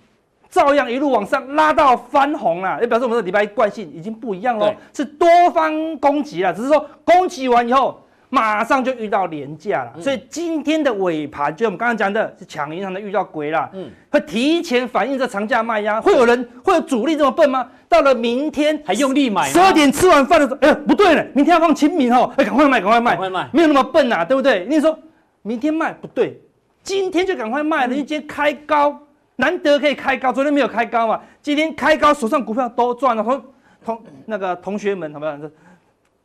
[0.49, 7.99] 照样一路往上拉到翻红了，也表示我们的礼拜一惯性已经不一样了，是多方攻击了，只是说攻击完以后。
[8.27, 17.65] 马上就遇到连假了，所以今天的尾盘，就我们刚刚讲的是抢银行的遇到鬼了，嗯，会提前反映这长假卖压，会有人会有主力这么笨吗？
[17.95, 24.65] 到了明天还用力买，十二点吃完饭的时候，哎，不对了，明天要放清明哦，哎，赶快卖，赶快卖，赶快卖，没有那么笨呐，对不对？
[24.69, 24.99] 你说
[25.43, 26.37] 明天卖不对，
[26.83, 28.99] 今天就赶快卖了，因为今天开高，
[29.37, 33.41] 难得可以开高，昨天没有开高嘛，今天开高，手上股票都赚了，同
[33.85, 35.37] 同那个同学们，好不好？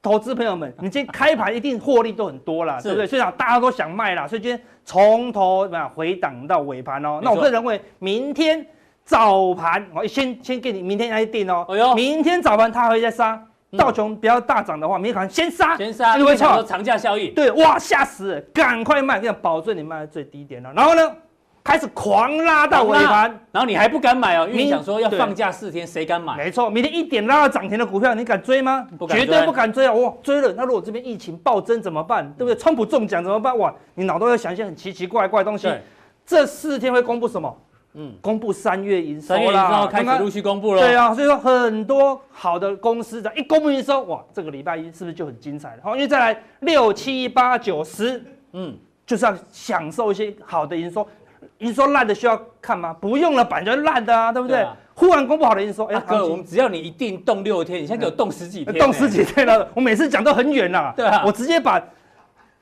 [0.03, 3.07] 投资朋友们，你今天开盘一定获利都很多啦，对不对？
[3.07, 7.21] 所以啊大家都想卖啦，所以今天从头回档到尾盘哦。
[7.23, 8.67] 那我个人认为，明天
[9.05, 11.67] 早盘我先先给你明天来定哦。
[11.69, 13.41] 哎呦，明天早盘它会再杀，
[13.77, 17.35] 道琼不要大涨的话，明天可能先杀，先杀，因为长长假效应。
[17.35, 20.73] 对，哇，吓死了，赶快卖，这样保证你卖在最低点了。
[20.75, 21.03] 然后呢？
[21.63, 26.35] 开始狂拉到尾盘，然后你还不敢买哦，因为你想说要放假四天，谁敢买？
[26.35, 28.87] 没错，明天一点拉到涨停的股票，你敢追吗？
[28.99, 29.93] 不敢，绝对不敢追啊！
[29.93, 32.27] 哇，追了，那如果这边疫情暴增怎么办？
[32.33, 32.59] 对不对？
[32.59, 33.57] 川普中奖怎么办？
[33.59, 35.71] 哇，你脑袋要想一些很奇奇怪怪的东西。
[36.25, 37.55] 这四天会公布什么？
[37.95, 40.81] 嗯，公布三月营收啦，三月营收开始陆续公布了。
[40.81, 45.81] 对啊，所以说很多好的公司的一公布营收，哇，这个礼拜一是不是就很精彩了？
[45.83, 51.07] 好，因为再来六七八九十，嗯，就是要享受一些好的营收。
[51.59, 52.95] 营收烂的需要看吗？
[52.99, 54.61] 不用了，板就烂的啊，对不对？
[54.61, 59.69] 啊、忽然公布好的营收，哎、欸，哥，我们只要你一定动六天，你现在给我动十几天，动十几天了。
[59.75, 61.83] 我每次讲都很远呐，对啊，我直接把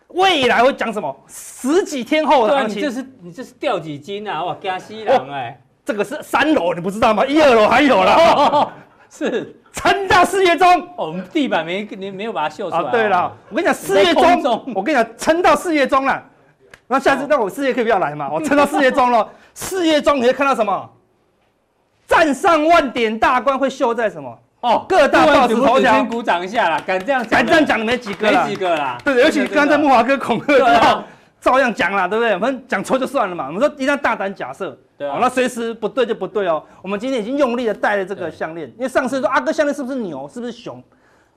[0.09, 4.42] 未来会讲什么十几天后的行情，你这是你这是掉几斤啊？
[4.42, 7.24] 哇，加西郎哎，这个是三楼，你不知道吗？
[7.26, 8.72] 一二楼还有啦， 哦、
[9.11, 12.90] 是撑到四月中，哦，我们地板没你没有把它秀出来啊？
[12.90, 16.22] 对了，我跟你讲，四月中，我跟你讲，撑到四月中了。
[16.86, 18.30] 那下次那我四月可以不要来嘛？
[18.32, 20.90] 我撑到四月中了， 四月中你会看到什么？
[22.06, 24.38] 站上万点大关会秀在什么？
[24.61, 25.94] 哦，各大报纸头条。
[25.94, 28.98] 先鼓掌一下啦，敢这样敢这样讲的没几个，没几个啦。
[29.04, 31.02] 对，尤其刚才木华哥恐吓之后，
[31.40, 32.34] 照样讲啦，对不对？
[32.34, 33.46] 我们讲错就算了嘛。
[33.46, 36.61] 我们说一定要大胆假设，对、啊，那随时不对就不对哦。
[36.82, 40.82] 我们今天已经用力的戴了这个项链，因为上次说阿哥项链是不是牛，是不是熊？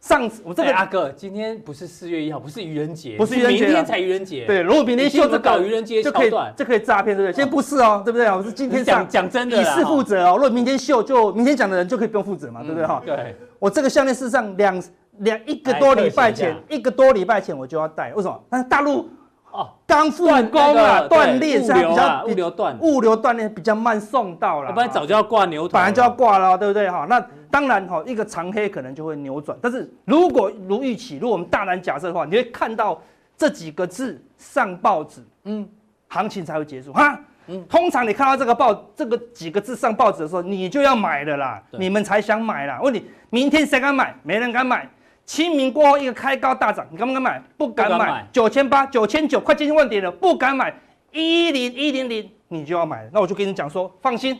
[0.02, 4.46] 上次我这个、欸、阿哥，今天不是四月一号，不是愚人节，不是愚人节，明天才愚人节。
[4.48, 7.34] 对，如果明天秀这个搞愚人节就可以，就可以诈骗，对不对？
[7.34, 8.28] 今天不是哦，对不对？
[8.28, 10.34] 我是今天讲讲真的，以示负责哦。
[10.34, 12.86] 如果明天秀，就明天讲的人就可以不用负责嘛，对不对？
[12.86, 13.36] 哈，对。
[13.60, 14.84] 我这个项链事实上两
[15.20, 18.44] 两一个多礼拜前，一个多礼拜前我就要戴，为什么？
[18.50, 19.08] 但是大陆。
[19.52, 27.06] 哦，刚复工啊，断链，所以比较物流断，物流断裂比较慢送到了，不然早就要挂牛头，本来就要挂了，对不对哈？
[27.10, 33.02] 那当然哈，一个长黑可能就会扭转，但是如果如预期，如果我们大胆假设的话，你会看到
[33.38, 35.68] 这几个字上报纸，嗯，
[36.08, 37.20] 行情才会结束哈。
[37.48, 42.80] 嗯，通常你看到这个报这个几个字上报纸的时候，你就要买了啦，你们才想买啦。
[42.82, 44.16] 问你明天谁敢买？
[44.24, 44.88] 没人敢买。
[45.26, 47.44] 清明过后一个开高大涨，你敢不敢买？
[47.58, 48.28] 不敢买。
[48.32, 50.74] 九千八、九千九，快接近万点了，不敢买。
[51.12, 53.10] 一零一零零，你就要买。
[53.12, 54.40] 那我就跟你讲说，放心，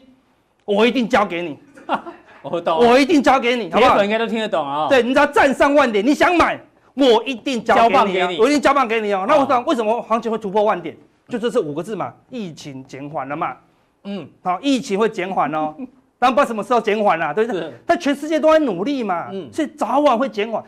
[0.66, 1.58] 我一定交给你。
[2.42, 4.04] 我懂，我一定交给你，好不好？
[4.04, 4.88] 应该都听得懂啊。
[4.90, 6.60] 对，你只要站上万点，你想买，
[6.94, 9.26] 我一定交给你，我一定交棒给你哦。
[9.28, 10.98] 那我讲为什么行情会突破万点？
[11.30, 13.56] 就这是五个字嘛，疫情减缓了嘛。
[14.04, 15.76] 嗯，好，疫情会减缓哦。
[16.22, 17.74] 但不知道什么时候减缓了，对不对？
[17.84, 20.64] 但全世界都在努力嘛，嗯，所以早晚会减缓，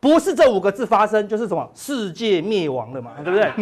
[0.00, 3.52] 不是这五个字发生，就是什么世界灭亡了嘛， 对不对？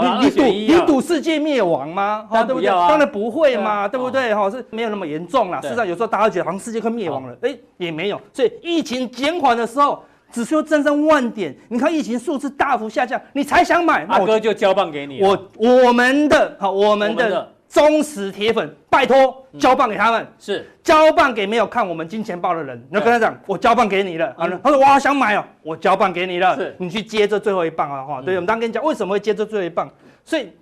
[0.00, 2.26] 你你赌你赌世界灭亡吗？
[2.30, 4.34] 哈，对不要啊，当然不会嘛，对不对？
[4.34, 5.60] 哈，是没有那么严重啦。
[5.60, 8.18] 事实上，有时候大家觉得好像世界快灭亡了，哎，也没有。
[8.32, 10.02] 所以疫情减缓的时候，
[10.32, 15.20] 只需要站上万点，你看疫情数字大幅下降，你才想买，阿哥就交棒给你。
[15.22, 17.53] 我我们的好，我们的。
[17.74, 20.70] 忠实铁粉，拜托交棒给他们，嗯、是。
[20.84, 24.32] 交棒给没有看我们金钱豹的人，你要跟他讲，我交棒给你了。
[24.38, 26.76] 嗯、他说我好想买哦，我交棒给你了，是。
[26.78, 28.04] 你去接这最后一棒啊！
[28.04, 29.90] 哈、嗯，对，我们刚刚跟你讲为什么会接这最后一棒，
[30.24, 30.52] 所以。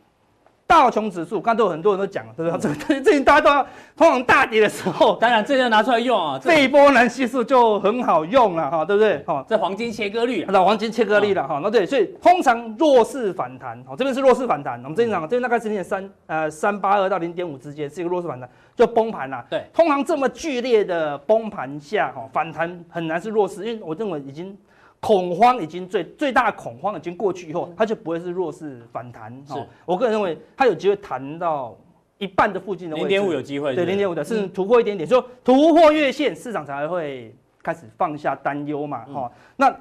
[0.72, 2.60] 道琼指数，刚才都有很多人都讲了，对不对？
[2.60, 3.62] 这个最近大家都要
[3.94, 6.38] 通常大跌的时候， 当然这要拿出来用啊。
[6.38, 9.18] 费波那系数就很好用了哈，对不对？
[9.26, 11.60] 哈，这黄金切割率，那黄金切割率了哈。
[11.62, 14.82] 那对，所以通常弱势反弹，哦，这边是弱势反弹。
[14.82, 19.44] 我们这边讲，这边大概是零点三呃三八二到零点五之间是一个弱势反弹，就崩盘了。
[19.50, 24.56] 对，通常这么剧烈的崩盘下，哈，反弹很难是弱势，因为我认为已经。
[25.04, 29.32] 恐慌已经最最大的恐慌已经过去以后，它就不会是弱势反弹。
[29.44, 31.76] 是，我个人认为它有机会弹到
[32.18, 33.08] 一半的附近的位置。
[33.08, 37.34] 零点五有机会，对，零点五的，甚至突破一点点，说突破月线，市场才会
[37.64, 39.04] 开始放下担忧嘛。
[39.06, 39.76] 哈，那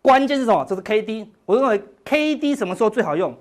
[0.00, 0.64] 关键是什么？
[0.66, 3.36] 这是 K D，我认为 K D 什么时候最好用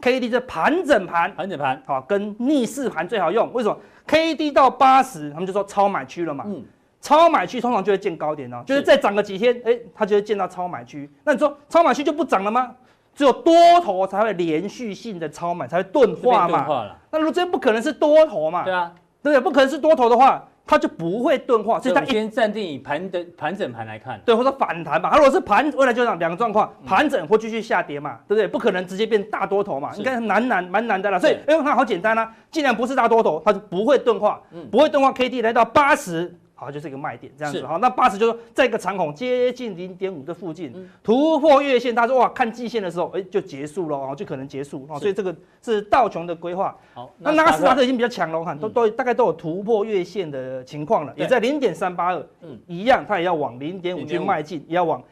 [0.00, 3.52] ？K D 是盘整盘，盘整盘，好，跟逆势盘最好用。
[3.52, 3.78] 为什么
[4.08, 6.42] ？K D 到八十，他们就说超买区了嘛。
[6.48, 6.64] 嗯。
[7.02, 11.10] 超买区通常就会见高点哦，就是再涨个几天，哎，它就会见到超买区。
[11.24, 12.74] 那你说超买区就不涨了吗？
[13.14, 16.96] 只有多头才会连续性的超买，才会钝化嘛。
[17.10, 18.64] 那如果这不可能是多头嘛？
[18.64, 18.90] 对啊，
[19.22, 19.40] 对不对？
[19.42, 21.78] 不可能是多头的话，它就不会钝化。
[21.78, 25.10] 所以它先暂定以盘的盘整盘来看，对，或者反弹嘛。
[25.10, 28.46] 它如果是盘，未来就这样两个状况，盘整或继续下跌嘛，对不对？
[28.48, 31.18] 不可能直接变大多头嘛，应该难难蛮难的啦。
[31.18, 34.40] 所以，哎，它好简单啊，既然不是大多头，它就不会钝化，
[34.70, 35.12] 不会钝化。
[35.12, 36.34] K D 来到八十。
[36.62, 44.96] 好，就是一个卖点，这样子好，那八十就是说，在一个长孔接近零点五的附近突破月线，大家说哇，看季线的时候，哎，就结束了哦，就可能结束哦。
[44.96, 46.76] 所以这个是道琼的规划。
[46.94, 55.02] 好，那纳斯达克已经比较强了，看都都大概都有突破月线的情况了，也在零点三八二，嗯，一样，它也要往零点五去迈进，也要往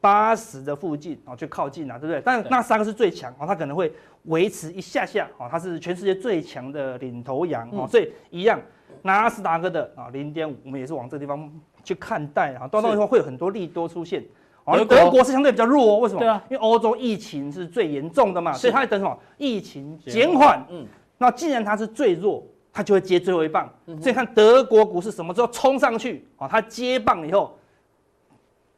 [0.00, 2.22] 八十的附近啊去靠近啊，对不对？
[2.24, 3.92] 但那三个是最强哦，它可能会
[4.24, 8.58] 维持一下下哦，它是全世界最强的领头羊哦，所以一样。
[9.02, 11.50] 纳斯达克的啊，零点五，我们也是往这个地方
[11.82, 14.24] 去看待啊，到那以后会有很多利多出现。
[14.64, 16.20] 而德国是相对比较弱哦，为什么？
[16.20, 19.18] 对啊，因为欧洲疫情是最严重的嘛，所以它在等什么？
[19.36, 20.64] 疫情减缓。
[20.68, 20.86] 嗯，
[21.18, 23.68] 那既然它是最弱，它就会接最后一棒。
[24.00, 26.46] 所以看德国股市什么时候冲上去啊？
[26.46, 27.58] 它接棒以后，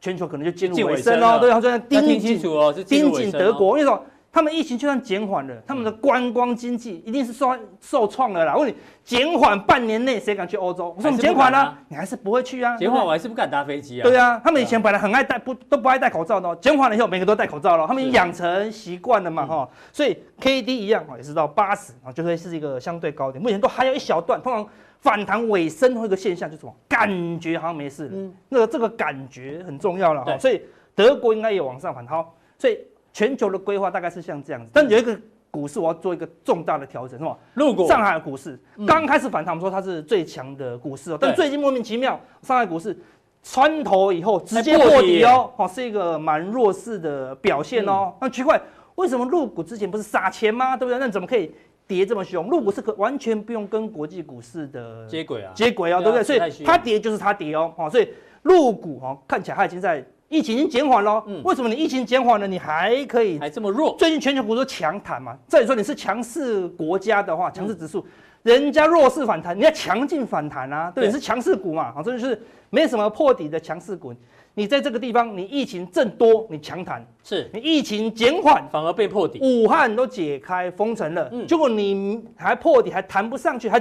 [0.00, 1.38] 全球可能就进入尾声哦。
[1.40, 2.38] 对，他说盯紧，
[2.86, 4.00] 盯紧德国，为什么？
[4.33, 8.55] 他们疫情就算减缓了，他们的观光经济一定是受受创了啦。
[8.55, 8.74] 我问你，
[9.05, 10.95] 减缓半年内谁敢去欧洲？
[10.97, 12.74] 我说你减缓了，你还是不会去啊。
[12.78, 14.05] 减缓我还是不敢搭飞机啊。
[14.05, 19.68] 对啊，他们以前本来很爱戴不都不爱戴口罩的，减缓了以后每个都戴口罩了，他们养成习惯了嘛哈。
[19.93, 23.43] 所以 K D 一样也是到八十啊，就会是一个相对高点。
[23.43, 24.66] 目前都还有一小段，通常
[25.01, 26.74] 反弹尾声会一个现象就是什么？
[26.89, 28.09] 感觉好像没事。
[28.11, 30.39] 嗯，那个这个感觉很重要了哈。
[30.39, 30.62] 所以
[30.95, 32.78] 德国应该也往上反好，所以。
[33.12, 35.18] 全球的规划大概是像这样子，但有一个
[35.50, 37.36] 股市我要做一个重大的调整，是吧？
[37.54, 42.96] 入股上海的股市刚开始反弹，我们说它是最强的股市哦，但最近莫名其妙，上海股市
[43.42, 48.14] 穿头以后直接破底哦，哦，是一个蛮弱势的表现哦。
[48.20, 48.58] 那奇怪，
[48.94, 50.76] 为什么入股之前不是撒钱吗？
[50.76, 50.98] 对不对？
[50.98, 51.52] 那怎么可以
[51.86, 52.48] 跌这么凶？
[52.48, 56.22] 入股是可完全不用跟国际股市的接轨啊，接轨啊，对不对？
[56.24, 58.08] 所以它跌就是它跌哦，所以
[58.42, 60.02] 入股哦看起来它已经在
[60.33, 61.22] 疫情已经减缓了。
[61.26, 63.95] 嗯，为什么你疫情减缓了，你还可以还这么弱？
[63.99, 68.05] 最近全球股都强弹嘛，这里说你是强势国家的话，强势指数。
[68.43, 70.91] 人家弱势反弹，你要强劲反弹啊！
[70.93, 74.12] 对，你是强势股嘛，好，这就是没什么破底的强势股。
[74.55, 79.39] 你在这个地方，你疫情正多，你强弹；是你疫情减缓，反而被破底。
[79.41, 83.80] 武汉都解开封城了，嗯，结果你还破底，还弹不上去，还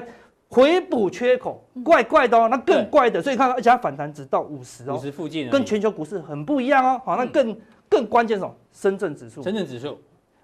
[0.51, 2.49] 回补缺口，怪怪的哦。
[2.49, 7.01] 那更怪的，所以看到而且它反弹只到五十哦，五十附近，跟全球股市很不一样哦。
[7.05, 8.53] 好，那更、嗯、更关键什么？
[8.73, 9.97] 深圳指数，深圳指数。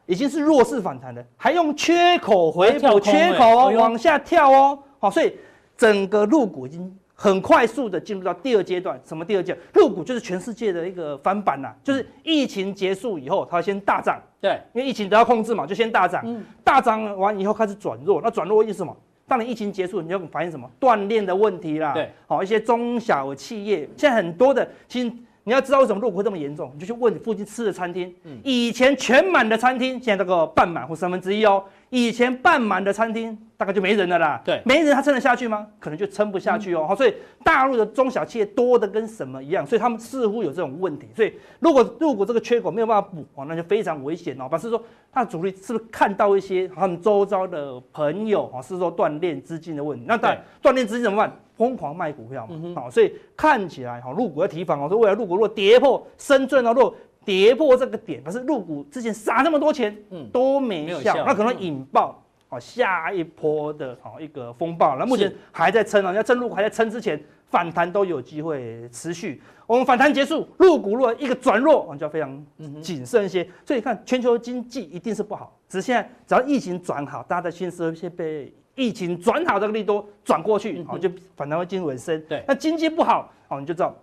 [0.06, 5.36] 已经是弱势反弹的，还用缺口回补缺口哦，往下跳哦，好，所以
[5.76, 8.98] 整个入股已经很快速的进入到第二阶段。
[9.04, 9.68] 什么第二阶段？
[9.74, 16.24] 入股就是全世界的一个翻版呐，就是疫情结束以后，它先大涨，对，因为疫情得到控制嘛，就先大涨，
[16.64, 18.96] 大涨完以后开始转弱，那转弱意思什么？
[19.28, 20.70] 当你疫情结束，你就发现什么？
[20.80, 25.12] 锻炼的问题啦，对，好，一些中小企业现在很多的，其实。
[25.48, 28.14] 你要知道为什么入股会这么严重，你就去问你附近吃的餐厅。
[28.44, 31.64] 以前全满的餐厅，现在这个半满或三分之一哦。
[31.90, 34.42] 以前半满的餐厅大概就没人了啦。
[34.44, 35.66] 对，没人他撑得下去吗？
[35.80, 36.86] 可能就撑不下去哦。
[36.86, 37.14] 好，所以
[37.46, 41.08] 大陆的中小企业多的跟什么一样，所以他们似乎有这种问题。
[41.16, 44.50] 所以如果入股这个缺口没有办法补哦，那就非常危险哦。
[44.50, 44.84] 表示说，
[45.14, 50.04] 他的主力是不是看到一些他们周遭的朋友啊，是说锻炼资金的问题？
[50.06, 51.34] 那断断链资金怎么办？
[51.58, 54.88] 疯狂卖股票嘛，好，所以看起来哈，入股要提防哦。
[54.88, 56.96] 说未来入股如果跌破深圳哦，如果
[57.26, 64.96] 跌破这个点，可是入股之前撒那么多钱，嗯，都没效，那可能引爆哦下一波的哦一个风暴。
[64.98, 69.42] 那目前还在撑啊，要趁陆股还在撑之前，反弹都有机会持续。
[69.66, 72.46] 我们反弹结束，入股如果一个转弱，我们就要非常
[72.82, 73.46] 谨慎一些。
[73.66, 78.54] 所以看全球经济一定是不好，只是现在只要疫情转好，大家的心思先被。
[78.78, 82.24] 疫情转好，这个利多转过去，好就反弹会进入尾声。
[82.30, 83.94] 对，那经济不好，好你就知道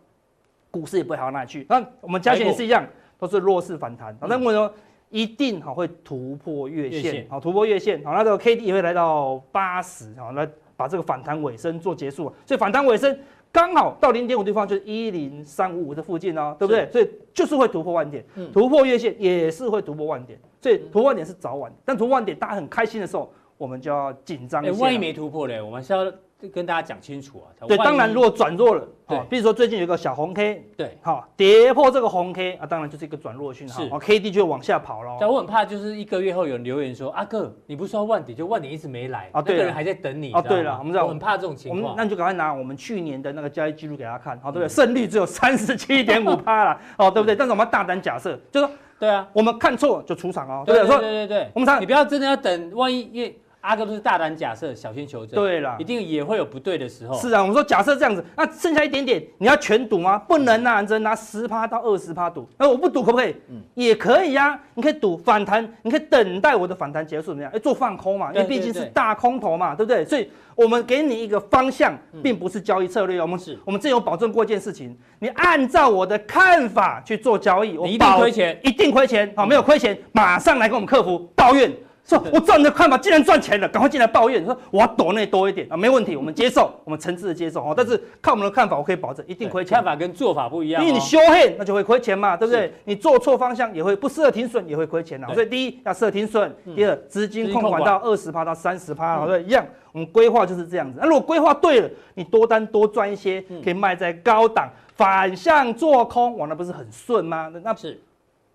[0.69, 1.65] 股市也不会好到哪里去。
[1.69, 2.85] 那我们加权也是一样，
[3.17, 4.13] 都是弱势反弹。
[4.21, 4.69] 好，那为什么
[5.11, 7.25] 一定好会突破月线？
[7.31, 10.45] 好，突破月线，好，那这个 K D 也会来到八十，好，那
[10.77, 12.25] 把这个反弹尾声做结束。
[12.45, 13.17] 所以反弹尾声
[13.53, 16.91] 刚好到零点五地方，就是一零三五五的附近哦，对不对？
[16.91, 20.37] 所以就是会突破万点，突破月线也是会突破万点。
[20.61, 23.33] 所以突破万点是早晚，但突破万点大家很开心的时候。
[23.65, 24.83] 我们就要紧张一些。
[24.83, 26.05] 万一没突破嘞，我们是要
[26.53, 27.49] 跟大家讲清楚啊。
[27.67, 35.17] 对，当然如果转弱了，对，比如说最近有个小红 K，对，好，跌破这个红 K 啊，当然就是一个转弱讯号，是，K D 就往下跑了。
[35.19, 40.33] 但我很怕，就是一个月后有人留言说，阿哥，你不是说万点，就万点一直没来啊，对，人还在等你。
[40.33, 41.95] 啊，对了，我们知道，我很怕这种情况。
[41.97, 44.69] 那你就赶快拿我们去年的那个交易记录给他看，好，对不对？
[44.69, 47.35] 胜率只有三十七点五趴了， 哦，对不对？
[47.35, 50.77] 但是我们大胆假设，就说，对啊，我们看错就出场哦，对？
[50.87, 53.39] 对对对，我们常，你不要真的要等，万一因为。
[53.65, 55.35] 阿哥都是大胆假设，小心求证。
[55.35, 57.19] 对了，一定也会有不对的时候。
[57.19, 60.19] 是啊，我们说假设这样子，那剩下一点点，你要全赌吗？
[60.19, 62.47] 不能啊，只能拿十趴到二十趴赌。
[62.59, 63.35] 那我不赌可不可以？
[63.49, 64.61] 嗯，也可以呀、啊。
[64.75, 67.51] 你可以赌反弹，你可以等待我的反弹结束怎么样？
[67.55, 70.05] 哎，做放空嘛，因为毕竟是大空头嘛，对不对？
[70.05, 73.19] 所以我们给你一个方向，并不是交易策略。
[73.19, 79.33] 我们是，我们只有保证过一件事情，你按照我的看法去做交易，我一定亏钱，一定亏钱。
[79.35, 81.73] 好，没有亏钱，马上来跟我们客服抱怨。
[82.05, 84.45] 说，我赚的看法既然赚钱了，赶快进来抱怨。
[84.45, 87.73] 说我要躲那多一点啊，没问题，我们接受，我们诚挚的接受哦。
[87.75, 89.77] 但是看我们的看法，我可以保证一定亏钱。
[89.77, 92.71] 看法跟做法不一样，因为你修黑那就会亏钱嘛，对不对？
[92.85, 95.33] 你做错方向也会不设停损也会亏钱啊。
[95.33, 99.67] 所以第一要设停损，第二资金控管到二十趴到三十趴，好，对，一样。
[99.93, 100.99] 我们规划就是这样子。
[101.01, 107.51] 那如果规划对了，你多单多赚一些，可以卖在高档，反向做空，哇，那不是很顺吗？
[107.63, 107.99] 那是。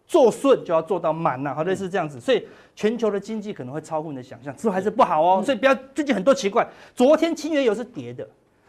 [0.06, 2.43] 做顺就要做到满呐，好，类似这样子，所以
[2.80, 6.65] 全球的经济可能会超乎你的想象，之后还是不好哦，所以不要最近很多奇怪，
[6.95, 8.25] 昨天清原油是跌的，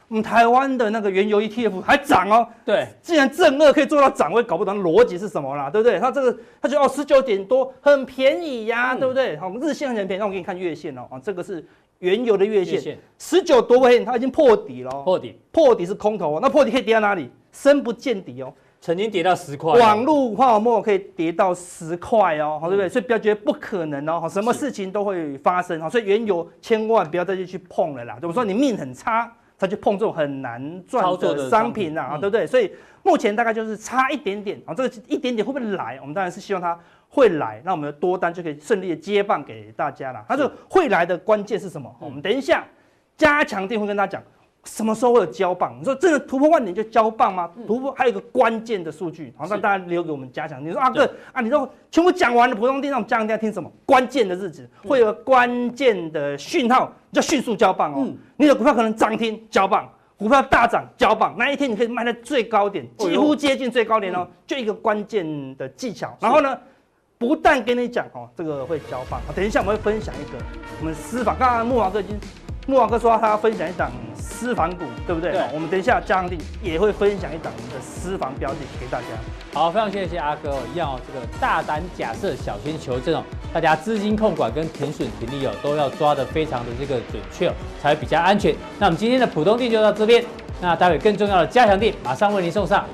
[0.08, 6.00] 我们台湾的那个原油 ETF 还涨哦，对，既然正二可以做到涨，我也搞不懂逻辑是什么啦，对不对？
[6.00, 9.36] 它这个它就哦十九点多很便宜呀，对不对？
[9.36, 11.64] 好，日线很便宜，那我给你看月线哦，啊，这个是
[12.00, 17.30] 原油的月线，十九多块钱，它已经破底了，破底，破底是空头，那破底可以跌到哪里？
[17.52, 18.52] 深不见底哦。
[18.80, 22.88] 曾经跌到十块，网络泡沫可以跌到十块哦，好对不对？
[22.88, 28.18] 所以不要觉得不可能哦，什么事情都会发生，哦，所以原油千万不要再去碰了啦。
[28.22, 32.46] 我说你命很差，才去碰这种很难赚的商品啊，对不对？
[32.46, 32.72] 所以
[33.02, 35.98] 目前大概就是差一点点啊，这个一点点会不会来？
[36.00, 36.78] 我们当然是希望它
[37.10, 40.24] 会来，那我们的多单就可以顺利的接棒给大家了。
[40.26, 41.94] 它这个会来的关键是什么？
[42.00, 42.66] 我们等一下
[43.18, 44.22] 加强錠会跟大家讲。
[44.64, 45.74] 什么时候会有交棒？
[45.80, 47.50] 你说真的突破万点就交棒吗？
[47.66, 50.62] 突破还有一个关键的数据，好，让大家留给我们加强。
[50.62, 53.72] 你说啊哥啊，你说全部讲完了，普通錠让我们加强，大家听什么？
[53.86, 58.06] 关键的日子会有关键的讯号，叫迅速交棒哦。
[58.36, 64.28] 你的股票可能涨停交棒，股票大涨交棒，那一天你可以卖在最高点，几乎接近最高点哦。
[64.46, 66.14] 就一个关键的技巧。
[66.20, 66.58] 然后呢，
[67.16, 70.38] 不但跟你讲哦，这个会交棒，等一下我们会分享一个
[70.80, 72.18] 我们私房，刚刚木华哥已经。
[72.70, 75.32] 木华哥说他要分享一档私房股，对不对？
[75.32, 75.42] 对。
[75.52, 79.06] 我们等一下加强錠也会分享一档我们的私房标的给大家。
[79.52, 81.00] 好，非常谢谢阿哥，一样哦。
[81.04, 87.52] 这个大胆假设、小心求证哦，大家资金控管跟停损停利哦，都要抓得非常的这个准确哦，
[87.82, 88.54] 才比较安全。
[88.78, 90.24] 那我们今天的普通地就到这边，
[90.60, 92.86] 那待会更重要的加强地马上为您送上。